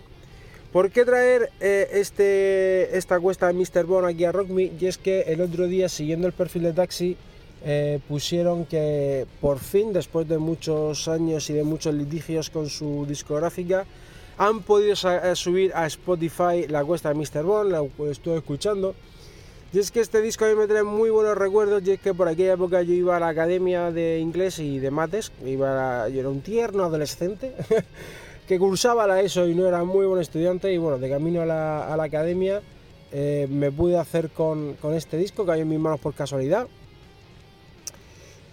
¿Por 0.72 0.90
qué 0.90 1.04
traer 1.04 1.50
eh, 1.60 1.88
este, 1.94 2.96
esta 2.96 3.18
cuesta 3.18 3.48
de 3.48 3.54
Mr. 3.54 3.84
Bone 3.86 4.08
aquí 4.12 4.24
a 4.24 4.30
Rock 4.32 4.48
Me? 4.50 4.70
Y 4.80 4.86
es 4.86 4.98
que 4.98 5.22
el 5.22 5.40
otro 5.40 5.66
día, 5.66 5.88
siguiendo 5.88 6.28
el 6.28 6.32
perfil 6.32 6.62
de 6.62 6.72
Taxi, 6.72 7.16
eh, 7.64 7.98
pusieron 8.08 8.64
que 8.66 9.26
por 9.40 9.58
fin, 9.58 9.92
después 9.92 10.28
de 10.28 10.38
muchos 10.38 11.08
años 11.08 11.50
y 11.50 11.54
de 11.54 11.64
muchos 11.64 11.92
litigios 11.94 12.50
con 12.50 12.68
su 12.68 13.04
discográfica, 13.08 13.84
han 14.38 14.62
podido 14.62 14.94
eh, 14.94 15.34
subir 15.34 15.72
a 15.74 15.86
Spotify 15.86 16.66
la 16.68 16.84
cuesta 16.84 17.08
de 17.12 17.16
Mr. 17.16 17.42
Bond, 17.42 17.72
la 17.72 17.82
estuve 18.10 18.36
escuchando. 18.36 18.94
Y 19.72 19.78
es 19.80 19.90
que 19.90 20.00
este 20.00 20.20
disco 20.20 20.44
a 20.44 20.48
mí 20.48 20.54
me 20.54 20.66
trae 20.68 20.82
muy 20.84 21.10
buenos 21.10 21.36
recuerdos 21.36 21.82
y 21.84 21.92
es 21.92 22.00
que 22.00 22.14
por 22.14 22.26
aquella 22.28 22.54
época 22.54 22.82
yo 22.82 22.92
iba 22.92 23.16
a 23.16 23.20
la 23.20 23.28
academia 23.28 23.90
de 23.92 24.18
inglés 24.18 24.58
y 24.60 24.78
de 24.78 24.90
mates, 24.90 25.30
iba 25.44 26.04
a- 26.04 26.08
yo 26.08 26.20
era 26.20 26.28
un 26.28 26.40
tierno 26.40 26.82
adolescente 26.84 27.52
que 28.50 28.58
cursaba 28.58 29.06
la 29.06 29.20
ESO 29.20 29.46
y 29.46 29.54
no 29.54 29.68
era 29.68 29.84
muy 29.84 30.06
buen 30.06 30.20
estudiante 30.20 30.72
y 30.72 30.76
bueno, 30.76 30.98
de 30.98 31.08
camino 31.08 31.42
a 31.42 31.46
la, 31.46 32.02
academia 32.02 32.60
eh, 33.12 33.46
me 33.48 33.70
pude 33.70 33.96
hacer 33.96 34.30
con, 34.30 34.76
este 34.92 35.18
disco, 35.18 35.46
cayó 35.46 35.62
en 35.62 35.68
mis 35.68 35.78
manos 35.78 36.00
por 36.00 36.14
casualidad. 36.14 36.66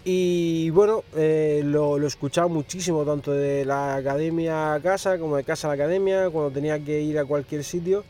Y 0.06 0.70
bueno, 0.70 1.04
eh, 1.16 1.64
lo, 1.66 1.98
lo 1.98 2.08
he 2.08 2.48
muchísimo, 2.48 3.06
tanto 3.06 3.32
de 3.32 3.66
la 3.66 3.96
academia 3.96 4.76
a 4.76 4.80
casa 4.82 5.18
como 5.18 5.36
de 5.36 5.44
casa 5.44 5.66
a 5.66 5.76
la 5.76 5.84
academia, 5.84 6.30
cuando 6.30 6.52
tenía 6.52 6.78
que 6.78 7.02
ir 7.02 7.18
a 7.18 7.26
cualquier 7.26 7.64
sitio, 7.64 8.04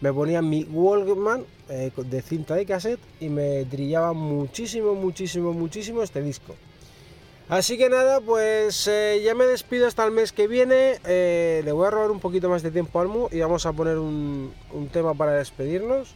me 0.00 0.14
ponía 0.14 0.40
mi 0.40 0.64
Walkman 0.64 1.44
eh, 1.68 1.90
de 1.94 2.22
cinta 2.22 2.54
de 2.54 2.64
cassette 2.64 3.00
y 3.20 3.28
me 3.28 3.66
trillaba 3.66 4.14
muchísimo, 4.14 4.94
muchísimo, 4.94 5.52
muchísimo 5.52 6.02
este 6.02 6.22
disco. 6.22 6.54
Así 7.48 7.76
que 7.76 7.90
nada, 7.90 8.20
pues 8.20 8.86
eh, 8.88 9.20
ya 9.22 9.34
me 9.34 9.44
despido 9.44 9.86
hasta 9.86 10.04
el 10.04 10.12
mes 10.12 10.32
que 10.32 10.48
viene. 10.48 10.98
eh, 11.04 11.60
le 11.64 11.72
voy 11.72 11.86
a 11.86 11.90
robar 11.90 12.10
un 12.10 12.20
poquito 12.20 12.48
más 12.48 12.62
de 12.62 12.70
tiempo 12.70 13.00
al 13.00 13.08
Mu 13.08 13.28
y 13.30 13.40
vamos 13.40 13.66
a 13.66 13.72
poner 13.72 13.98
un, 13.98 14.52
tema 14.92 15.12
para 15.14 15.32
despedirnos. 15.32 16.14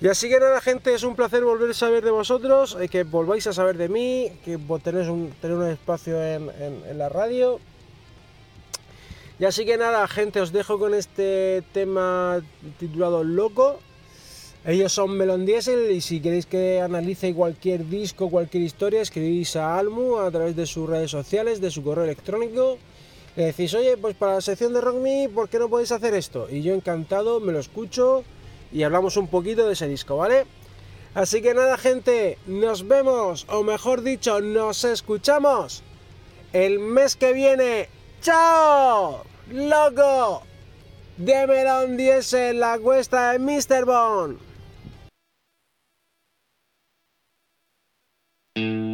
Y 0.00 0.08
así 0.08 0.30
que 0.30 0.40
nada, 0.40 0.62
gente, 0.62 0.94
es 0.94 1.02
un 1.02 1.14
placer 1.14 1.44
volver 1.44 1.70
a 1.70 1.74
saber 1.74 2.02
de 2.02 2.10
vosotros, 2.10 2.76
eh, 2.80 2.88
que 2.88 3.02
volváis 3.04 3.46
a 3.48 3.52
saber 3.52 3.76
de 3.76 3.90
mí, 3.90 4.32
que 4.42 4.58
tenéis 4.82 5.08
un, 5.08 5.30
tener 5.42 5.58
un 5.58 5.68
espacio 5.68 6.22
en- 6.22 6.50
en 6.88 6.98
la 6.98 7.10
radio. 7.10 7.60
Y 9.38 9.44
así 9.44 9.66
que 9.66 9.76
nada, 9.76 10.08
gente, 10.08 10.40
os 10.40 10.52
dejo 10.52 10.78
con 10.78 10.94
este 10.94 11.62
tema 11.72 12.40
titulado 12.78 13.24
Loco. 13.24 13.78
Ellos 14.62 14.92
son 14.92 15.16
Melon 15.16 15.46
Diesel 15.46 15.90
y 15.90 16.02
si 16.02 16.20
queréis 16.20 16.44
que 16.44 16.82
analice 16.82 17.32
cualquier 17.32 17.88
disco, 17.88 18.28
cualquier 18.28 18.62
historia, 18.62 19.00
escribís 19.00 19.56
a 19.56 19.78
Almu 19.78 20.18
a 20.18 20.30
través 20.30 20.54
de 20.54 20.66
sus 20.66 20.86
redes 20.86 21.10
sociales, 21.10 21.62
de 21.62 21.70
su 21.70 21.82
correo 21.82 22.04
electrónico. 22.04 22.76
Le 23.36 23.46
decís, 23.46 23.72
oye, 23.72 23.96
pues 23.96 24.14
para 24.16 24.34
la 24.34 24.40
sección 24.42 24.74
de 24.74 24.82
Rock 24.82 24.96
Me, 24.96 25.30
¿por 25.34 25.48
qué 25.48 25.58
no 25.58 25.70
podéis 25.70 25.92
hacer 25.92 26.12
esto? 26.12 26.46
Y 26.50 26.60
yo 26.60 26.74
encantado, 26.74 27.40
me 27.40 27.52
lo 27.52 27.58
escucho 27.58 28.22
y 28.70 28.82
hablamos 28.82 29.16
un 29.16 29.28
poquito 29.28 29.66
de 29.66 29.72
ese 29.72 29.88
disco, 29.88 30.18
¿vale? 30.18 30.44
Así 31.14 31.40
que 31.40 31.54
nada, 31.54 31.78
gente, 31.78 32.36
nos 32.46 32.86
vemos, 32.86 33.46
o 33.48 33.62
mejor 33.62 34.02
dicho, 34.02 34.42
nos 34.42 34.84
escuchamos 34.84 35.82
el 36.52 36.80
mes 36.80 37.16
que 37.16 37.32
viene. 37.32 37.88
¡Chao! 38.20 39.22
¡Loco! 39.50 40.42
De 41.16 41.46
Melon 41.46 41.96
Diesel, 41.96 42.60
la 42.60 42.78
cuesta 42.78 43.32
de 43.32 43.38
Mr. 43.38 43.86
Bond. 43.86 44.49
Mm-hmm. 48.60 48.89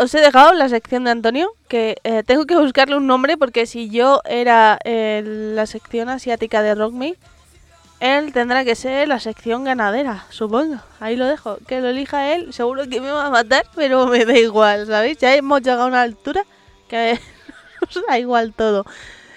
Os 0.00 0.14
he 0.14 0.20
dejado 0.20 0.54
la 0.54 0.68
sección 0.70 1.04
de 1.04 1.10
Antonio, 1.10 1.52
que 1.68 1.96
eh, 2.04 2.22
tengo 2.24 2.46
que 2.46 2.56
buscarle 2.56 2.96
un 2.96 3.06
nombre 3.06 3.36
porque 3.36 3.66
si 3.66 3.90
yo 3.90 4.22
era 4.24 4.78
eh, 4.84 5.22
la 5.54 5.66
sección 5.66 6.08
asiática 6.08 6.62
de 6.62 6.74
Rock 6.74 6.94
Me, 6.94 7.16
él 8.00 8.32
tendrá 8.32 8.64
que 8.64 8.74
ser 8.74 9.08
la 9.08 9.20
sección 9.20 9.64
ganadera, 9.64 10.24
supongo. 10.30 10.76
Ahí 11.00 11.16
lo 11.16 11.26
dejo. 11.26 11.58
Que 11.68 11.82
lo 11.82 11.88
elija 11.88 12.32
él, 12.32 12.54
seguro 12.54 12.88
que 12.88 12.98
me 13.02 13.10
va 13.10 13.26
a 13.26 13.30
matar, 13.30 13.66
pero 13.74 14.06
me 14.06 14.24
da 14.24 14.38
igual, 14.38 14.86
¿sabéis? 14.86 15.18
Ya 15.18 15.34
hemos 15.34 15.60
llegado 15.60 15.82
a 15.82 15.86
una 15.86 16.00
altura 16.00 16.46
que 16.88 17.20
nos 17.82 18.06
da 18.08 18.18
igual 18.18 18.54
todo. 18.54 18.86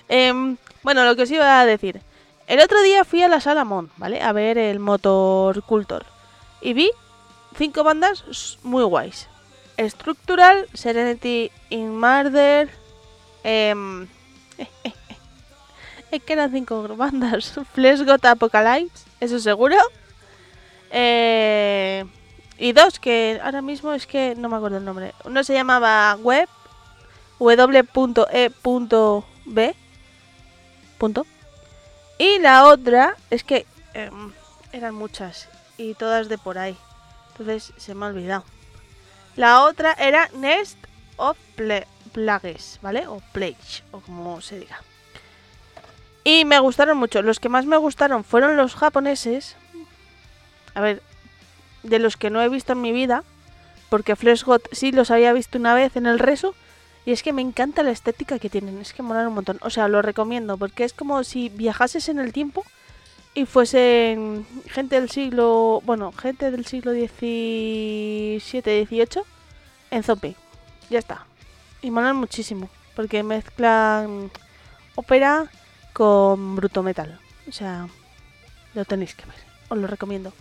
Em, 0.07 0.55
bueno, 0.81 1.03
lo 1.03 1.17
que 1.17 1.23
os 1.23 1.31
iba 1.31 1.59
a 1.59 1.65
decir. 1.65 1.99
El 2.47 2.61
otro 2.61 2.81
día 2.83 3.03
fui 3.03 3.21
a 3.21 3.27
la 3.27 3.41
Salamón, 3.41 3.91
¿vale? 3.97 4.21
A 4.21 4.31
ver 4.31 4.57
el 4.57 4.79
Motor 4.79 5.61
Cultor. 5.63 6.05
Y 6.61 6.71
vi 6.71 6.89
cinco 7.57 7.83
bandas 7.83 8.23
muy 8.63 8.83
guays. 8.83 9.27
Structural, 9.77 10.67
Serenity 10.73 11.51
in 11.69 11.97
Murder. 11.97 12.69
em, 13.43 14.07
es 16.11 16.23
que 16.23 16.33
eran 16.33 16.51
cinco 16.51 16.87
bandas. 16.95 17.53
Flesh 17.73 18.03
Got 18.05 18.25
Apocalypse, 18.25 19.05
eso 19.19 19.39
seguro. 19.39 19.77
Eh, 20.91 22.05
y 22.57 22.71
dos 22.71 22.99
que 22.99 23.39
ahora 23.43 23.61
mismo 23.61 23.93
es 23.93 24.05
que 24.05 24.35
no 24.37 24.47
me 24.47 24.57
acuerdo 24.57 24.77
el 24.77 24.85
nombre. 24.85 25.13
Uno 25.25 25.43
se 25.43 25.53
llamaba 25.53 26.15
Web, 26.21 26.47
w.e.b. 27.39 28.53
Punto. 30.99 31.25
Y 32.17 32.39
la 32.39 32.67
otra 32.67 33.17
es 33.29 33.43
que 33.43 33.65
em, 33.93 34.31
eran 34.71 34.95
muchas 34.95 35.49
y 35.77 35.95
todas 35.95 36.29
de 36.29 36.37
por 36.37 36.57
ahí. 36.57 36.77
Entonces 37.31 37.73
se 37.77 37.95
me 37.95 38.05
ha 38.05 38.09
olvidado. 38.09 38.45
La 39.35 39.63
otra 39.63 39.93
era 39.93 40.29
Nest 40.35 40.77
of 41.17 41.37
Pla- 41.55 41.87
Plagues, 42.11 42.79
¿vale? 42.81 43.07
O 43.07 43.21
Plague, 43.31 43.57
o 43.91 43.99
como 43.99 44.39
se 44.41 44.59
diga. 44.59 44.81
Y 46.23 46.45
me 46.45 46.59
gustaron 46.59 46.97
mucho. 46.97 47.21
Los 47.21 47.39
que 47.39 47.49
más 47.49 47.65
me 47.65 47.77
gustaron 47.77 48.23
fueron 48.23 48.55
los 48.55 48.75
japoneses. 48.75 49.55
A 50.75 50.81
ver, 50.81 51.01
de 51.81 51.99
los 51.99 52.15
que 52.15 52.29
no 52.29 52.41
he 52.41 52.49
visto 52.49 52.73
en 52.73 52.81
mi 52.81 52.91
vida. 52.91 53.23
Porque 53.89 54.15
Flesh 54.15 54.43
God 54.43 54.61
sí 54.71 54.91
los 54.91 55.11
había 55.11 55.33
visto 55.33 55.57
una 55.57 55.73
vez 55.73 55.95
en 55.97 56.05
el 56.05 56.19
reso. 56.19 56.55
Y 57.05 57.11
es 57.11 57.23
que 57.23 57.33
me 57.33 57.41
encanta 57.41 57.83
la 57.83 57.91
estética 57.91 58.39
que 58.39 58.49
tienen. 58.49 58.79
Es 58.79 58.93
que 58.93 59.03
molan 59.03 59.27
un 59.27 59.33
montón. 59.33 59.57
O 59.61 59.69
sea, 59.69 59.87
lo 59.87 60.01
recomiendo. 60.01 60.57
Porque 60.57 60.83
es 60.85 60.93
como 60.93 61.23
si 61.23 61.49
viajases 61.49 62.07
en 62.09 62.19
el 62.19 62.31
tiempo. 62.31 62.63
Y 63.35 63.45
fuesen 63.45 64.45
gente 64.67 64.99
del 64.99 65.09
siglo. 65.09 65.81
Bueno, 65.85 66.11
gente 66.11 66.51
del 66.51 66.65
siglo 66.65 66.91
XVII, 66.91 68.39
XVIII. 68.39 69.23
En 69.91 70.03
zombie. 70.03 70.35
Ya 70.89 70.99
está. 70.99 71.25
Y 71.81 71.89
molan 71.89 72.15
muchísimo. 72.15 72.69
Porque 72.95 73.23
mezclan 73.23 74.31
ópera 74.95 75.49
con 75.93 76.55
bruto 76.55 76.83
metal. 76.83 77.19
O 77.47 77.51
sea, 77.51 77.87
lo 78.75 78.85
tenéis 78.85 79.15
que 79.15 79.25
ver. 79.25 79.35
Os 79.69 79.77
lo 79.77 79.87
recomiendo. 79.87 80.31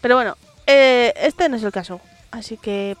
Pero 0.00 0.16
bueno, 0.16 0.36
eh, 0.66 1.12
este 1.16 1.48
no 1.48 1.56
es 1.56 1.62
el 1.62 1.72
caso. 1.72 2.00
Así 2.32 2.56
que 2.56 2.96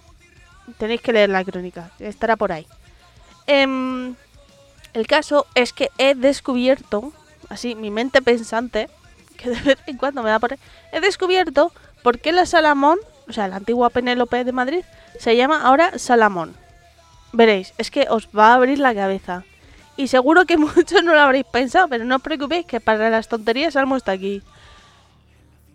tenéis 0.78 1.00
que 1.00 1.12
leer 1.12 1.30
la 1.30 1.44
crónica. 1.44 1.90
Estará 1.98 2.36
por 2.36 2.52
ahí. 2.52 2.66
Em, 3.46 4.14
el 4.92 5.06
caso 5.06 5.46
es 5.54 5.72
que 5.72 5.90
he 5.98 6.14
descubierto, 6.14 7.12
así, 7.48 7.74
mi 7.74 7.90
mente 7.90 8.22
pensante, 8.22 8.88
que 9.36 9.50
de 9.50 9.60
vez 9.60 9.78
en 9.86 9.96
cuando 9.96 10.22
me 10.22 10.30
da 10.30 10.38
por 10.38 10.56
he 10.92 11.00
descubierto 11.00 11.72
por 12.02 12.18
qué 12.18 12.32
la 12.32 12.46
Salamón, 12.46 12.98
o 13.28 13.32
sea, 13.32 13.48
la 13.48 13.56
antigua 13.56 13.90
Penélope 13.90 14.44
de 14.44 14.52
Madrid, 14.52 14.84
se 15.18 15.36
llama 15.36 15.62
ahora 15.62 15.98
Salamón. 15.98 16.54
Veréis, 17.32 17.74
es 17.78 17.90
que 17.90 18.06
os 18.10 18.28
va 18.28 18.48
a 18.48 18.54
abrir 18.54 18.78
la 18.78 18.94
cabeza. 18.94 19.44
Y 19.96 20.08
seguro 20.08 20.44
que 20.44 20.56
muchos 20.58 21.02
no 21.02 21.14
lo 21.14 21.20
habréis 21.20 21.46
pensado, 21.46 21.88
pero 21.88 22.04
no 22.04 22.16
os 22.16 22.22
preocupéis 22.22 22.66
que 22.66 22.80
para 22.80 23.10
las 23.10 23.28
tonterías 23.28 23.76
Almo 23.76 23.96
está 23.96 24.12
aquí. 24.12 24.42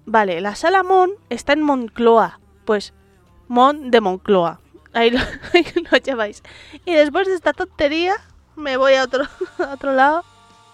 Vale, 0.05 0.41
la 0.41 0.55
Salamón 0.55 1.11
está 1.29 1.53
en 1.53 1.61
Moncloa. 1.61 2.39
Pues, 2.65 2.93
Mon 3.47 3.91
de 3.91 4.01
Moncloa. 4.01 4.59
Ahí 4.93 5.11
lo, 5.11 5.19
ahí 5.53 6.01
lleváis. 6.03 6.43
Y 6.85 6.93
después 6.93 7.27
de 7.27 7.35
esta 7.35 7.53
tontería, 7.53 8.15
me 8.55 8.77
voy 8.77 8.93
a 8.93 9.03
otro, 9.03 9.25
a 9.59 9.73
otro 9.73 9.93
lado 9.93 10.23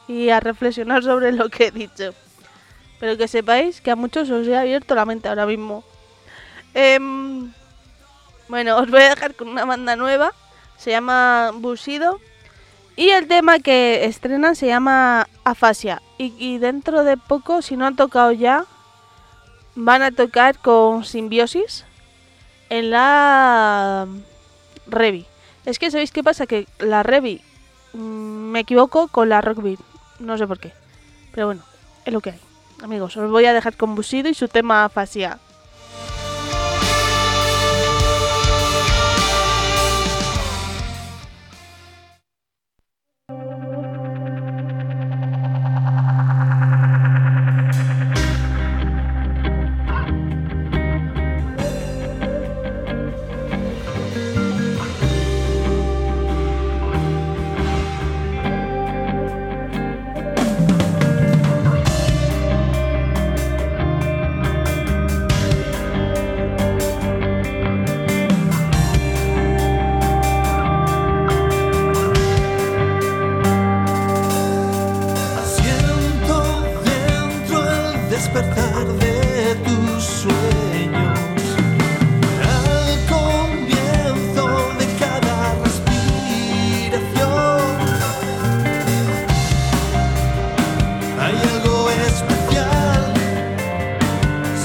y 0.08 0.30
a 0.30 0.40
reflexionar 0.40 1.04
sobre 1.04 1.32
lo 1.32 1.50
que 1.50 1.68
he 1.68 1.72
dicho. 1.72 2.14
Pero 3.00 3.18
que 3.18 3.28
sepáis 3.28 3.82
que 3.82 3.92
a 3.92 3.96
muchos 3.96 4.30
os 4.30 4.48
he 4.48 4.58
abierto 4.58 4.96
la 4.96 5.06
mente 5.06 5.28
ahora 5.28 5.46
mismo. 5.46 5.84
Em, 6.74 7.52
bueno, 8.48 8.78
os 8.78 8.90
voy 8.90 9.02
a 9.02 9.10
dejar 9.10 9.36
con 9.36 9.50
una 9.50 9.66
banda 9.66 9.96
nueva. 9.96 10.34
Se 10.78 10.92
llama 10.92 11.52
Busido. 11.56 12.20
Y 12.96 13.10
el 13.10 13.28
tema 13.28 13.60
que 13.60 14.06
estrenan 14.06 14.56
se 14.56 14.68
llama 14.68 15.28
Afasia. 15.44 16.02
Y, 16.18 16.34
y 16.38 16.60
dentro 16.60 17.04
de 17.04 17.18
poco, 17.18 17.62
si 17.62 17.76
no 17.76 17.86
han 17.86 17.98
tocado 17.98 18.32
ya, 18.32 18.66
van 19.76 20.02
a 20.02 20.12
tocar 20.12 20.58
con 20.60 21.04
Simbiosis 21.04 21.86
en 22.70 22.92
la 22.92 24.08
Revi. 24.88 25.26
Es 25.66 25.80
que 25.80 25.92
sabéis 25.92 26.12
qué 26.12 26.24
pasa, 26.24 26.48
que 26.48 26.68
la 26.80 27.04
Revi 27.04 27.42
mm, 27.94 27.98
me 27.98 28.62
equivoco 28.62 29.08
con 29.08 29.30
la 29.30 29.42
Rockbeat. 29.42 29.80
No 30.20 30.38
sé 30.38 30.48
por 30.48 30.60
qué. 30.60 30.72
Pero 31.34 31.48
bueno, 31.48 31.64
es 32.06 32.14
lo 32.14 32.22
que 32.22 32.32
hay. 32.32 32.45
Amigos, 32.86 33.18
os 33.18 33.32
voy 33.32 33.48
a 33.48 33.54
dejar 33.54 33.76
con 33.78 33.96
Busido 33.96 34.30
y 34.30 34.36
su 34.36 34.48
tema 34.48 34.86
Afasia. 34.86 35.40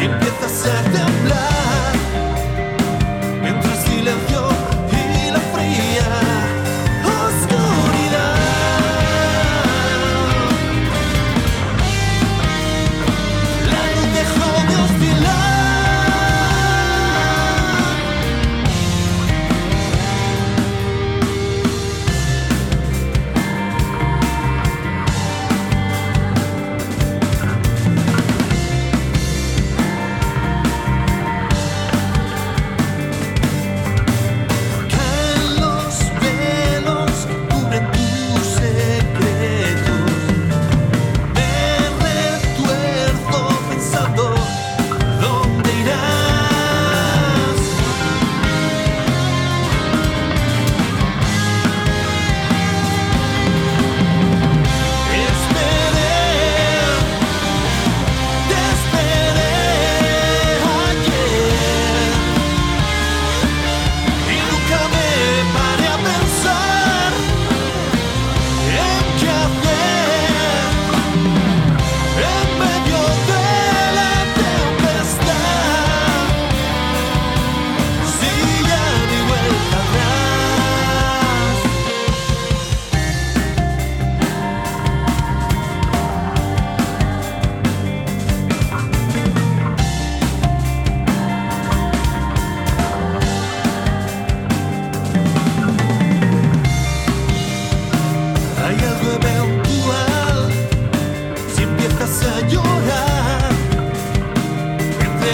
Si 0.00 0.06
empiezas 0.06 0.64
a 0.64 0.99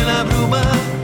la 0.05 0.25
bruma. 0.25 0.96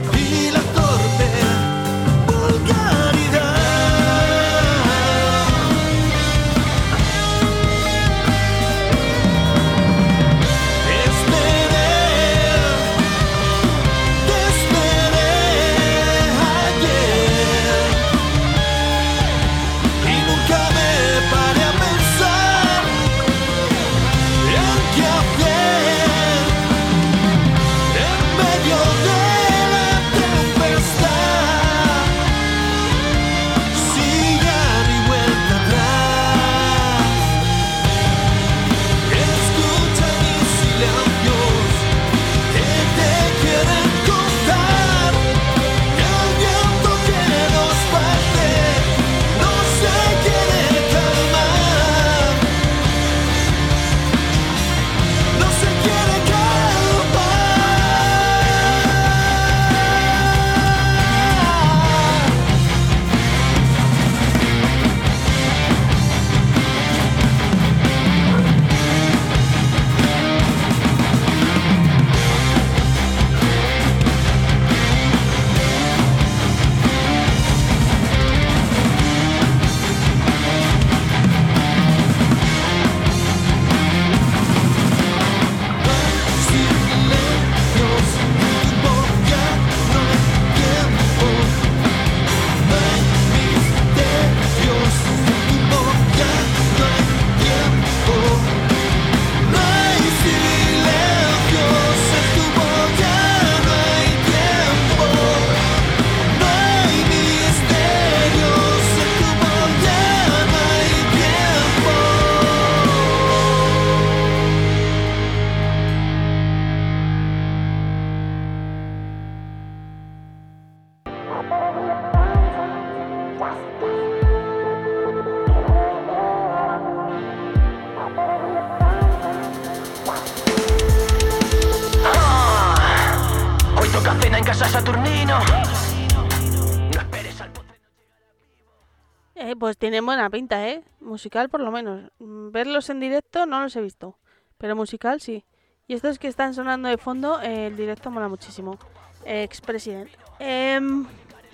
Tienen 140.03 140.05
buena 140.05 140.29
pinta, 140.29 140.67
¿eh? 140.67 140.83
Musical 140.99 141.49
por 141.49 141.61
lo 141.61 141.71
menos. 141.71 142.11
Mm, 142.19 142.51
Verlos 142.51 142.89
en 142.89 142.99
directo 142.99 143.45
no 143.45 143.61
los 143.61 143.75
he 143.75 143.81
visto, 143.81 144.17
pero 144.57 144.75
musical 144.75 145.21
sí. 145.21 145.45
Y 145.87 145.93
estos 145.93 146.19
que 146.19 146.27
están 146.27 146.53
sonando 146.53 146.89
de 146.89 146.97
fondo, 146.97 147.39
el 147.41 147.75
directo 147.75 148.11
mola 148.11 148.27
muchísimo. 148.27 148.77
Ex-president. 149.25 150.09
Em, 150.39 151.05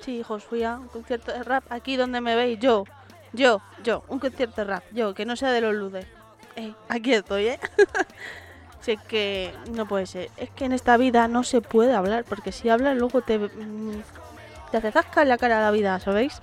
sí, 0.02 0.20
hijos, 0.20 0.44
fui 0.44 0.64
a 0.64 0.78
un 0.78 0.88
concierto 0.88 1.32
de 1.32 1.44
rap 1.44 1.64
aquí 1.72 1.96
donde 1.96 2.22
me 2.22 2.36
veis. 2.36 2.60
Yo, 2.60 2.86
yo, 3.34 3.62
yo, 3.84 4.04
un 4.08 4.20
concierto 4.20 4.62
de 4.62 4.66
rap. 4.66 4.84
Yo, 4.92 5.14
que 5.14 5.26
no 5.26 5.36
sea 5.36 5.52
de 5.52 5.62
los 5.62 5.76
ludes. 5.76 6.08
Eh, 6.56 6.74
aquí 6.88 7.14
estoy, 7.14 7.48
¿eh? 7.50 7.60
sé 8.82 8.98
que 9.08 9.54
no 9.72 9.88
puede 9.88 10.06
ser. 10.06 10.30
Es 10.38 10.50
que 10.52 10.66
en 10.66 10.74
esta 10.74 10.98
vida 10.98 11.28
no 11.28 11.44
se 11.44 11.62
puede 11.62 11.94
hablar, 11.94 12.24
porque 12.24 12.52
si 12.52 12.70
hablas 12.70 12.98
luego 12.98 13.22
te, 13.22 13.38
mm, 13.38 14.02
te 14.72 14.78
hace 14.78 14.92
zasca 14.92 15.22
en 15.22 15.30
la 15.30 15.38
cara 15.38 15.60
a 15.60 15.62
la 15.62 15.72
vida, 15.72 16.00
¿sabéis? 16.00 16.40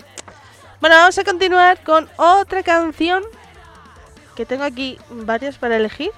Bueno, 0.86 1.00
vamos 1.00 1.18
a 1.18 1.24
continuar 1.24 1.82
con 1.82 2.08
otra 2.14 2.62
canción 2.62 3.24
que 4.36 4.46
tengo 4.46 4.62
aquí 4.62 5.00
varias 5.10 5.58
para 5.58 5.74
elegir. 5.78 6.12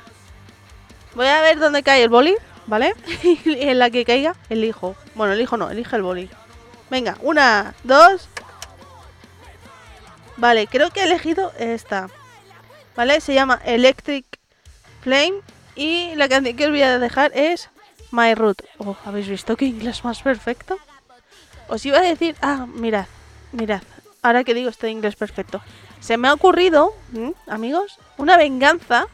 Voy 1.14 1.26
a 1.26 1.40
ver 1.40 1.58
dónde 1.58 1.82
cae 1.82 2.02
el 2.02 2.10
boli, 2.10 2.34
¿vale? 2.66 2.94
y 3.22 3.40
en 3.46 3.78
la 3.78 3.88
que 3.88 4.04
caiga, 4.04 4.36
elijo. 4.50 4.94
Bueno, 5.14 5.32
elijo 5.32 5.56
no, 5.56 5.70
elige 5.70 5.96
el 5.96 6.02
boli. 6.02 6.28
Venga, 6.90 7.16
una, 7.22 7.76
dos. 7.82 8.28
Vale, 10.36 10.66
creo 10.66 10.90
que 10.90 11.00
he 11.00 11.04
elegido 11.04 11.50
esta. 11.58 12.10
¿Vale? 12.94 13.22
Se 13.22 13.32
llama 13.32 13.62
Electric 13.64 14.26
Flame. 15.00 15.40
Y 15.76 16.14
la 16.16 16.28
canción 16.28 16.58
que 16.58 16.66
os 16.66 16.70
voy 16.70 16.82
a 16.82 16.98
dejar 16.98 17.32
es 17.34 17.70
My 18.10 18.34
Root. 18.34 18.60
Oh, 18.76 18.98
¿habéis 19.06 19.28
visto 19.28 19.56
qué 19.56 19.64
inglés 19.64 20.04
más 20.04 20.20
perfecto? 20.20 20.76
Os 21.68 21.86
iba 21.86 21.96
a 21.96 22.02
decir, 22.02 22.36
ah, 22.42 22.66
mirad, 22.66 23.06
mirad. 23.52 23.80
Ahora 24.22 24.44
que 24.44 24.54
digo 24.54 24.70
este 24.70 24.90
inglés 24.90 25.16
perfecto. 25.16 25.60
Se 26.00 26.16
me 26.16 26.28
ha 26.28 26.34
ocurrido, 26.34 26.92
amigos, 27.46 27.98
una 28.16 28.36
venganza, 28.36 29.06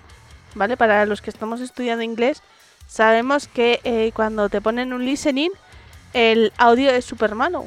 ¿vale? 0.55 0.76
Para 0.76 1.07
los 1.07 1.20
que 1.20 1.30
estamos 1.30 1.61
estudiando 1.61 2.02
inglés, 2.02 2.42
sabemos 2.86 3.48
que 3.48 3.80
eh, 3.84 4.12
cuando 4.14 4.48
te 4.48 4.61
ponen 4.61 4.92
un 4.92 5.05
listening, 5.05 5.50
el 6.12 6.52
audio 6.57 6.90
es 6.90 7.05
súper 7.05 7.34
malo. 7.34 7.66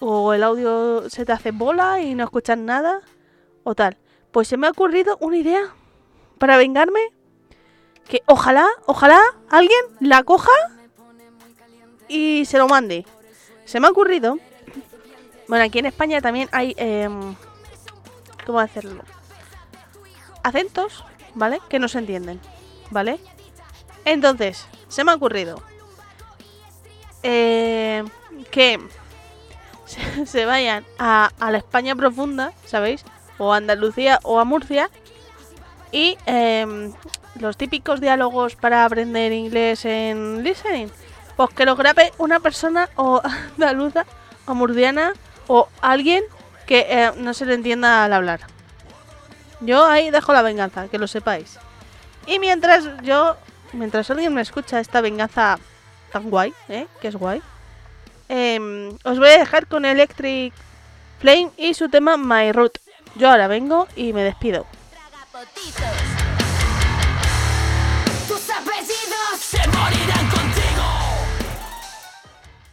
O 0.00 0.34
el 0.34 0.42
audio 0.42 1.08
se 1.08 1.24
te 1.24 1.32
hace 1.32 1.50
bola 1.50 2.02
y 2.02 2.14
no 2.14 2.24
escuchas 2.24 2.58
nada, 2.58 3.00
o 3.64 3.74
tal. 3.74 3.96
Pues 4.30 4.48
se 4.48 4.56
me 4.56 4.66
ha 4.66 4.70
ocurrido 4.70 5.16
una 5.20 5.38
idea 5.38 5.62
para 6.38 6.56
vengarme. 6.56 7.00
Que 8.06 8.22
ojalá, 8.26 8.68
ojalá 8.84 9.20
alguien 9.48 9.80
la 9.98 10.22
coja 10.22 10.52
y 12.08 12.44
se 12.44 12.58
lo 12.58 12.68
mande. 12.68 13.04
Se 13.64 13.80
me 13.80 13.88
ha 13.88 13.90
ocurrido. 13.90 14.38
Bueno, 15.48 15.64
aquí 15.64 15.78
en 15.78 15.86
España 15.86 16.20
también 16.20 16.48
hay. 16.52 16.74
em, 16.76 17.34
¿Cómo 18.46 18.60
hacerlo? 18.60 19.02
Acentos, 20.42 21.04
¿vale? 21.34 21.60
Que 21.68 21.78
no 21.78 21.88
se 21.88 21.98
entienden, 21.98 22.40
¿vale? 22.90 23.18
Entonces, 24.04 24.66
se 24.88 25.04
me 25.04 25.12
ha 25.12 25.14
ocurrido. 25.16 25.62
eh, 27.22 28.04
que 28.50 28.78
se, 30.26 30.44
vayan 30.46 30.84
a, 30.98 31.30
a 31.40 31.50
la 31.50 31.58
España 31.58 31.94
profunda, 31.96 32.52
¿sabéis? 32.64 33.04
O 33.38 33.52
a 33.52 33.56
Andalucía 33.56 34.20
o 34.22 34.38
a 34.40 34.44
Murcia. 34.44 34.90
Y 35.92 36.18
em, 36.26 36.92
los 37.40 37.56
típicos 37.56 38.00
diálogos 38.00 38.56
para 38.56 38.84
aprender 38.84 39.32
inglés 39.32 39.84
en 39.84 40.42
listening. 40.44 40.88
Pues 41.36 41.50
que 41.50 41.64
los 41.66 41.76
grabe 41.78 42.12
una 42.18 42.40
persona 42.40 42.88
o 42.96 43.20
andaluza 43.56 44.06
o 44.46 44.54
murciana 44.54 45.12
o 45.46 45.68
alguien 45.80 46.24
que 46.66 46.86
eh, 46.88 47.12
no 47.16 47.34
se 47.34 47.46
le 47.46 47.54
entienda 47.54 48.04
al 48.04 48.12
hablar. 48.12 48.40
Yo 49.60 49.84
ahí 49.84 50.10
dejo 50.10 50.32
la 50.32 50.42
venganza, 50.42 50.88
que 50.88 50.98
lo 50.98 51.06
sepáis. 51.06 51.58
Y 52.26 52.38
mientras 52.38 52.84
yo, 53.02 53.36
mientras 53.72 54.10
alguien 54.10 54.34
me 54.34 54.42
escucha 54.42 54.80
esta 54.80 55.00
venganza 55.00 55.58
tan 56.12 56.28
guay, 56.28 56.52
¿eh? 56.68 56.86
que 57.00 57.08
es 57.08 57.16
guay, 57.16 57.40
em, 58.28 58.96
os 59.04 59.18
voy 59.18 59.28
a 59.28 59.38
dejar 59.38 59.66
con 59.66 59.84
Electric 59.84 60.52
Flame 61.20 61.50
y 61.56 61.74
su 61.74 61.88
tema 61.88 62.16
My 62.16 62.52
Root. 62.52 62.78
Yo 63.14 63.30
ahora 63.30 63.48
vengo 63.48 63.88
y 63.96 64.12
me 64.12 64.22
despido. 64.22 64.66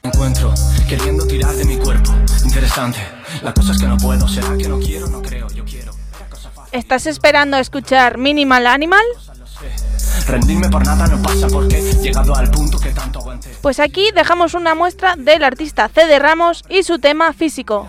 Encuentro 0.06 0.54
queriendo 0.90 1.26
tirar 1.26 1.56
de 1.56 1.64
mi 1.64 1.78
cuerpo. 1.78 2.12
Interesante. 2.44 3.00
La 3.42 3.54
cosa 3.54 3.72
es 3.72 3.80
que 3.80 3.88
no 3.88 3.96
puedo. 3.96 4.28
Será 4.28 4.58
que 4.58 4.68
no 4.68 4.78
quiero, 4.78 5.08
no 5.08 5.22
creo. 5.22 5.48
Yo 5.52 5.64
quiero. 5.64 5.94
La 6.20 6.28
cosa 6.28 6.50
fácil. 6.50 6.78
¿Estás 6.78 7.06
esperando 7.06 7.56
a 7.56 7.62
escuchar 7.62 8.18
Minimal 8.18 8.68
Animal? 8.68 9.06
Lo 9.40 9.48
sé. 9.48 10.30
Rendirme 10.30 10.70
por 10.70 10.86
nada 10.86 11.08
no 11.08 11.22
pasa 11.22 11.48
porque 11.48 11.78
he 11.78 11.94
llegado 12.02 12.36
al 12.36 12.52
punto 12.52 12.78
que 12.80 12.90
tanto 12.90 13.20
aguanté. 13.20 13.56
Pues 13.62 13.80
aquí 13.80 14.10
dejamos 14.14 14.56
una 14.56 14.76
muestra 14.76 15.16
del 15.16 15.42
artista 15.42 15.88
CD 15.88 16.20
Ramos 16.20 16.66
y 16.68 16.84
su 16.84 17.00
tema 17.00 17.32
físico. 17.32 17.88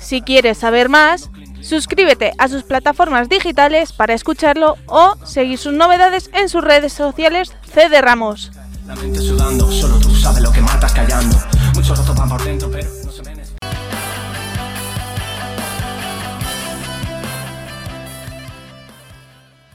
Si 0.00 0.20
quieres 0.22 0.58
saber 0.58 0.88
más, 0.88 1.30
suscríbete 1.64 2.32
a 2.38 2.48
sus 2.48 2.62
plataformas 2.62 3.28
digitales 3.28 3.92
para 3.92 4.14
escucharlo 4.14 4.76
o 4.86 5.16
seguir 5.24 5.58
sus 5.58 5.72
novedades 5.72 6.30
en 6.34 6.48
sus 6.48 6.62
redes 6.62 6.92
sociales 6.92 7.52
CD 7.72 8.00
Ramos. 8.02 8.52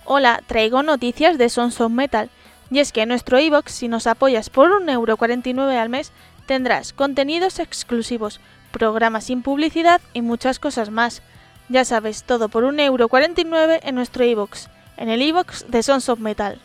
Hola, 0.06 0.42
traigo 0.48 0.84
noticias 0.84 1.38
de 1.38 1.50
Sons 1.50 1.82
of 1.82 1.92
Metal. 1.92 2.30
Y 2.72 2.80
es 2.80 2.92
que 2.92 3.02
en 3.02 3.10
nuestro 3.10 3.40
iBox, 3.40 3.72
si 3.72 3.88
nos 3.88 4.06
apoyas 4.06 4.52
por 4.52 4.70
1,49€ 4.70 5.76
al 5.76 5.90
mes, 5.90 6.12
tendrás 6.46 6.94
contenidos 6.94 7.58
exclusivos, 7.58 8.40
programas 8.72 9.24
sin 9.26 9.42
publicidad 9.42 10.02
y 10.14 10.22
muchas 10.22 10.60
cosas 10.60 10.92
más. 10.92 11.24
Ya 11.70 11.86
sabes, 11.86 12.24
todo 12.24 12.50
por 12.50 12.64
1,49€ 12.64 13.80
en 13.84 13.96
nuestro 13.96 14.26
iBox, 14.26 14.70
en 14.98 15.10
el 15.10 15.22
iBox 15.22 15.70
de 15.70 15.84
Sons 15.84 16.10
of 16.10 16.20
Metal. 16.20 16.60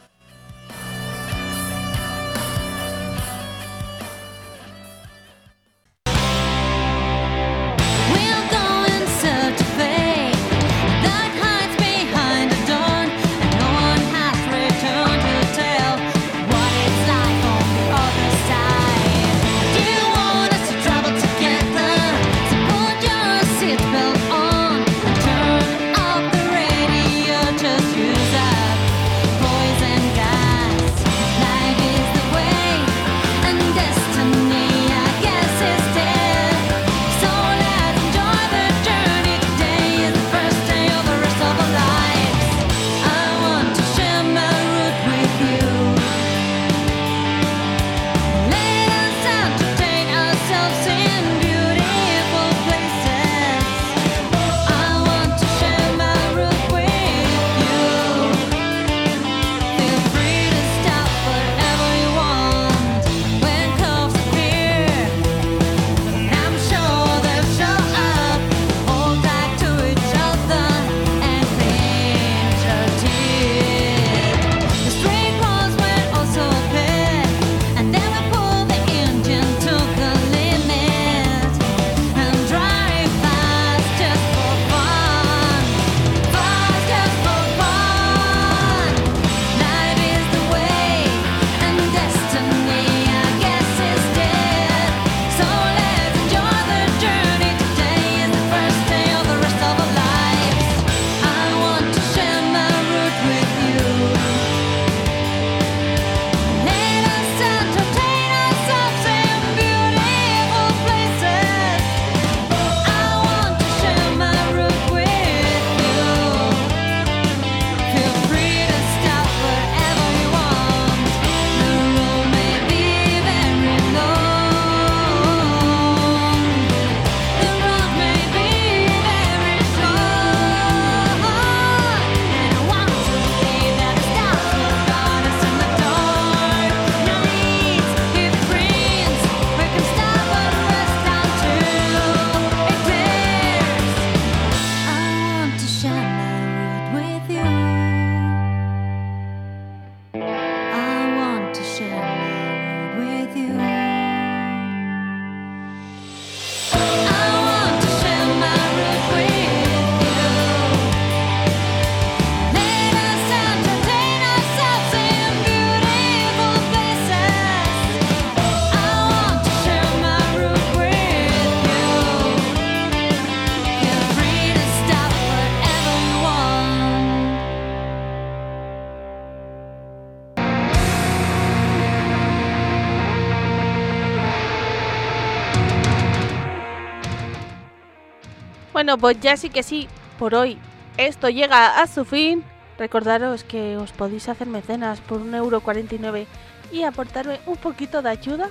Bueno, 188.84 188.98
pues 188.98 189.18
ya 189.18 189.38
sí 189.38 189.48
que 189.48 189.62
sí, 189.62 189.88
por 190.18 190.34
hoy 190.34 190.58
esto 190.98 191.30
llega 191.30 191.80
a 191.80 191.86
su 191.86 192.04
fin. 192.04 192.44
Recordaros 192.76 193.42
que 193.42 193.78
os 193.78 193.92
podéis 193.92 194.28
hacer 194.28 194.46
mecenas 194.46 195.00
por 195.00 195.22
1,49€ 195.22 196.26
y 196.70 196.82
aportarme 196.82 197.40
un 197.46 197.56
poquito 197.56 198.02
de 198.02 198.10
ayuda. 198.10 198.50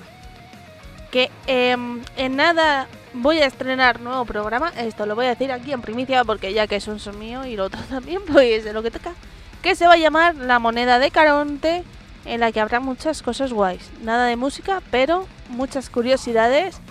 Que 1.11 1.29
em, 1.45 2.01
en 2.17 2.35
nada 2.35 2.87
voy 3.13 3.41
a 3.41 3.45
estrenar 3.45 3.99
nuevo 3.99 4.25
programa. 4.25 4.69
Esto 4.75 5.05
lo 5.05 5.13
voy 5.13 5.27
a 5.27 5.35
decir 5.35 5.51
aquí 5.51 5.71
en 5.71 5.83
primicia 5.83 6.23
porque 6.23 6.51
ya 6.51 6.65
que 6.65 6.77
es 6.77 6.87
un 6.87 6.99
son 6.99 7.19
mío 7.19 7.45
y 7.45 7.55
lo 7.55 7.65
otro 7.65 7.81
también, 7.87 8.23
pues 8.25 8.63
de 8.63 8.73
lo 8.73 8.81
que 8.81 8.89
toca. 8.89 9.13
Que 9.61 9.75
se 9.75 9.85
va 9.85 9.93
a 9.93 9.97
llamar 9.97 10.33
La 10.33 10.57
Moneda 10.57 10.97
de 10.97 11.11
Caronte, 11.11 11.83
en 12.25 12.39
la 12.39 12.51
que 12.51 12.59
habrá 12.59 12.79
muchas 12.79 13.21
cosas 13.21 13.53
guays. 13.53 13.91
Nada 14.01 14.25
de 14.25 14.35
música, 14.35 14.81
pero 14.89 15.27
muchas 15.49 15.91
curiosidades, 15.91 16.81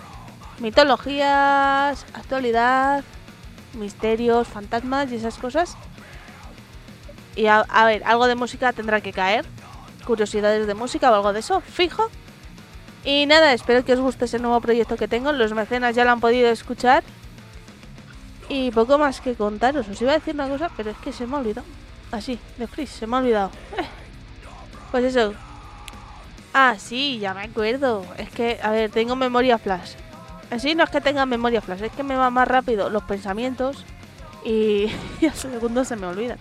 mitologías, 0.59 2.05
actualidad, 2.13 3.03
misterios, 3.75 4.47
fantasmas 4.47 5.11
y 5.11 5.15
esas 5.15 5.37
cosas. 5.37 5.75
Y 7.35 7.47
a, 7.47 7.65
ver, 7.85 8.03
algo 8.05 8.27
de 8.27 8.35
música 8.35 8.73
tendrá 8.73 9.01
que 9.01 9.13
caer. 9.13 9.45
Curiosidades 10.05 10.67
de 10.67 10.73
música 10.73 11.11
o 11.11 11.15
algo 11.15 11.33
de 11.33 11.39
eso, 11.39 11.61
fijo. 11.61 12.09
Y 13.03 13.25
nada, 13.25 13.53
espero 13.53 13.83
que 13.83 13.93
os 13.93 13.99
guste 13.99 14.25
ese 14.25 14.39
nuevo 14.39 14.59
proyecto 14.61 14.95
que 14.95 15.07
tengo. 15.07 15.31
Los 15.31 15.53
mecenas 15.53 15.95
ya 15.95 16.05
lo 16.05 16.11
han 16.11 16.19
podido 16.19 16.49
escuchar. 16.49 17.03
Y 18.49 18.71
poco 18.71 18.97
más 18.97 19.21
que 19.21 19.35
contaros. 19.35 19.87
Os 19.87 20.01
iba 20.01 20.11
a 20.11 20.19
decir 20.19 20.35
una 20.35 20.47
cosa, 20.47 20.69
pero 20.77 20.91
es 20.91 20.97
que 20.97 21.11
se 21.11 21.25
me 21.25 21.35
ha 21.35 21.39
olvidado. 21.39 21.65
Así, 22.11 22.39
de 22.57 22.67
freeze, 22.67 22.99
se 22.99 23.07
me 23.07 23.15
ha 23.15 23.19
olvidado. 23.19 23.51
Pues 24.91 25.05
eso. 25.05 25.33
Ah, 26.53 26.75
sí, 26.77 27.17
ya 27.17 27.33
me 27.33 27.41
acuerdo. 27.41 28.05
Es 28.19 28.29
que, 28.29 28.59
a 28.61 28.69
ver, 28.69 28.91
tengo 28.91 29.15
memoria 29.15 29.57
flash. 29.57 29.93
Así 30.53 30.75
no 30.75 30.83
es 30.83 30.89
que 30.91 31.01
tenga 31.01 31.25
memoria 31.25 31.61
flash, 31.61 31.81
es 31.81 31.91
que 31.91 32.03
me 32.03 32.15
va 32.15 32.29
más 32.29 32.47
rápido 32.47 32.89
los 32.89 33.03
pensamientos 33.03 33.85
y, 34.45 34.87
y 35.21 35.25
al 35.25 35.33
segundo 35.33 35.83
se 35.83 35.95
me 35.95 36.05
olvidan. 36.05 36.37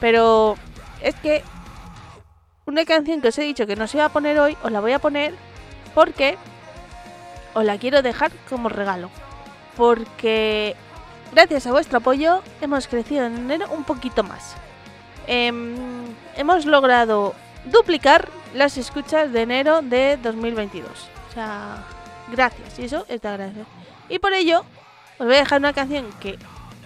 Pero 0.00 0.56
es 1.02 1.14
que 1.16 1.42
una 2.64 2.84
canción 2.84 3.20
que 3.20 3.28
os 3.28 3.38
he 3.38 3.42
dicho 3.42 3.66
que 3.66 3.76
no 3.76 3.86
se 3.86 3.98
iba 3.98 4.06
a 4.06 4.10
poner 4.10 4.38
hoy, 4.38 4.56
os 4.62 4.72
la 4.72 4.80
voy 4.80 4.92
a 4.92 4.98
poner 4.98 5.34
porque 5.94 6.38
os 7.54 7.64
la 7.64 7.78
quiero 7.78 8.02
dejar 8.02 8.32
como 8.48 8.68
regalo. 8.68 9.10
Porque 9.76 10.74
gracias 11.32 11.66
a 11.66 11.72
vuestro 11.72 11.98
apoyo 11.98 12.42
hemos 12.62 12.88
crecido 12.88 13.26
en 13.26 13.36
enero 13.36 13.66
un 13.70 13.84
poquito 13.84 14.22
más. 14.22 14.54
Em, 15.26 15.74
hemos 16.36 16.64
logrado 16.64 17.34
duplicar 17.66 18.30
las 18.54 18.78
escuchas 18.78 19.32
de 19.32 19.42
enero 19.42 19.82
de 19.82 20.16
2022. 20.22 20.90
O 21.30 21.34
sea, 21.34 21.84
gracias, 22.30 22.78
y 22.78 22.84
eso 22.84 23.04
es 23.08 23.20
de 23.20 23.28
agradecer. 23.28 23.64
Y 24.08 24.18
por 24.18 24.32
ello, 24.32 24.64
os 25.18 25.26
voy 25.26 25.36
a 25.36 25.40
dejar 25.40 25.60
una 25.60 25.72
canción 25.72 26.06
que 26.20 26.38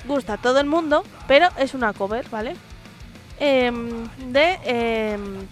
gusta 0.06 0.34
a 0.34 0.36
todo 0.38 0.60
el 0.60 0.66
mundo, 0.66 1.04
pero 1.26 1.48
es 1.58 1.74
una 1.74 1.92
cover, 1.92 2.28
¿vale? 2.30 2.56
Em, 3.38 4.08
de 4.32 4.58
em, 4.64 5.46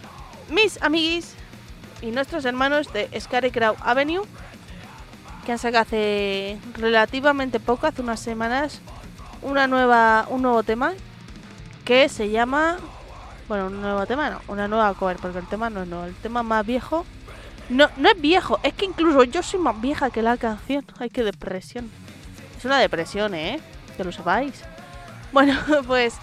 mis 0.50 0.80
amiguis 0.82 1.34
y 2.02 2.10
nuestros 2.10 2.44
hermanos 2.44 2.92
de 2.92 3.08
Scarecrow 3.18 3.76
Avenue, 3.80 4.22
que 5.44 5.52
han 5.52 5.58
sacado 5.58 5.82
hace 5.82 6.58
relativamente 6.74 7.60
poco, 7.60 7.86
hace 7.86 8.02
unas 8.02 8.20
semanas, 8.20 8.80
una 9.42 9.66
nueva, 9.66 10.26
un 10.28 10.42
nuevo 10.42 10.62
tema 10.62 10.92
que 11.84 12.08
se 12.08 12.28
llama 12.30 12.78
bueno, 13.48 13.68
un 13.68 13.80
nuevo 13.80 14.06
tema, 14.06 14.28
no, 14.28 14.40
una 14.48 14.68
nueva 14.68 14.92
cover, 14.94 15.16
porque 15.16 15.38
el 15.38 15.46
tema 15.46 15.70
no 15.70 15.82
es 15.82 15.88
nuevo, 15.88 16.04
el 16.04 16.14
tema 16.16 16.42
más 16.42 16.64
viejo. 16.64 17.06
No, 17.68 17.88
no 17.96 18.08
es 18.08 18.20
viejo, 18.20 18.58
es 18.62 18.72
que 18.72 18.86
incluso 18.86 19.24
yo 19.24 19.42
soy 19.42 19.60
más 19.60 19.80
vieja 19.80 20.10
que 20.10 20.22
la 20.22 20.36
canción. 20.36 20.84
Ay, 20.98 21.10
qué 21.10 21.22
depresión. 21.22 21.90
Es 22.56 22.64
una 22.64 22.78
depresión, 22.78 23.34
¿eh? 23.34 23.60
Que 23.96 24.04
lo 24.04 24.12
sepáis. 24.12 24.62
Bueno, 25.32 25.54
pues 25.86 26.14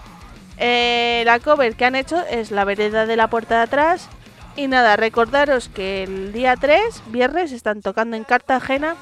eh, 0.58 1.22
la 1.24 1.38
cover 1.38 1.76
que 1.76 1.84
han 1.84 1.94
hecho 1.94 2.22
es 2.30 2.50
La 2.50 2.64
vereda 2.64 3.06
de 3.06 3.16
la 3.16 3.28
puerta 3.28 3.58
de 3.58 3.62
atrás. 3.62 4.08
Y 4.56 4.68
nada, 4.68 4.96
recordaros 4.96 5.68
que 5.68 6.04
el 6.04 6.32
día 6.32 6.56
3, 6.56 7.02
viernes, 7.08 7.52
están 7.52 7.82
tocando 7.82 8.16
en 8.16 8.24
Cartagena 8.24 8.96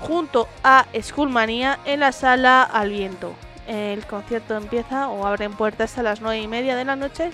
junto 0.00 0.48
a 0.62 0.86
Skullmanía 1.00 1.78
en 1.84 2.00
la 2.00 2.12
sala 2.12 2.62
Al 2.62 2.90
Viento. 2.90 3.34
El 3.66 4.06
concierto 4.06 4.56
empieza 4.56 5.08
o 5.08 5.26
abren 5.26 5.52
puertas 5.54 5.98
a 5.98 6.02
las 6.02 6.20
9 6.20 6.40
y 6.40 6.48
media 6.48 6.76
de 6.76 6.84
la 6.84 6.96
noche. 6.96 7.30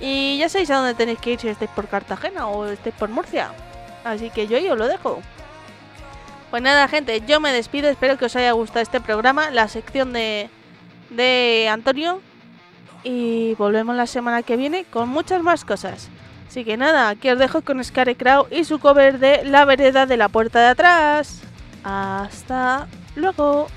Y 0.00 0.38
ya 0.38 0.48
sabéis 0.48 0.70
a 0.70 0.76
dónde 0.76 0.94
tenéis 0.94 1.18
que 1.18 1.32
ir 1.32 1.40
si 1.40 1.48
estáis 1.48 1.70
por 1.70 1.88
Cartagena 1.88 2.46
o 2.46 2.66
estáis 2.66 2.94
por 2.94 3.08
Murcia. 3.08 3.50
Así 4.04 4.30
que 4.30 4.46
yo 4.46 4.56
ahí 4.56 4.68
os 4.68 4.78
lo 4.78 4.86
dejo. 4.86 5.20
Pues 6.50 6.62
nada, 6.62 6.88
gente, 6.88 7.22
yo 7.26 7.40
me 7.40 7.52
despido. 7.52 7.88
Espero 7.88 8.16
que 8.16 8.26
os 8.26 8.36
haya 8.36 8.52
gustado 8.52 8.80
este 8.80 9.00
programa, 9.00 9.50
la 9.50 9.68
sección 9.68 10.12
de, 10.12 10.48
de 11.10 11.68
Antonio. 11.70 12.20
Y 13.04 13.54
volvemos 13.54 13.96
la 13.96 14.06
semana 14.06 14.42
que 14.42 14.56
viene 14.56 14.84
con 14.84 15.08
muchas 15.08 15.42
más 15.42 15.64
cosas. 15.64 16.08
Así 16.48 16.64
que 16.64 16.76
nada, 16.76 17.10
aquí 17.10 17.28
os 17.28 17.38
dejo 17.38 17.60
con 17.62 17.82
Scarecrow 17.84 18.46
y 18.50 18.64
su 18.64 18.78
cover 18.78 19.18
de 19.18 19.44
La 19.44 19.64
vereda 19.64 20.06
de 20.06 20.16
la 20.16 20.28
puerta 20.28 20.60
de 20.60 20.66
atrás. 20.68 21.42
Hasta 21.84 22.88
luego. 23.14 23.68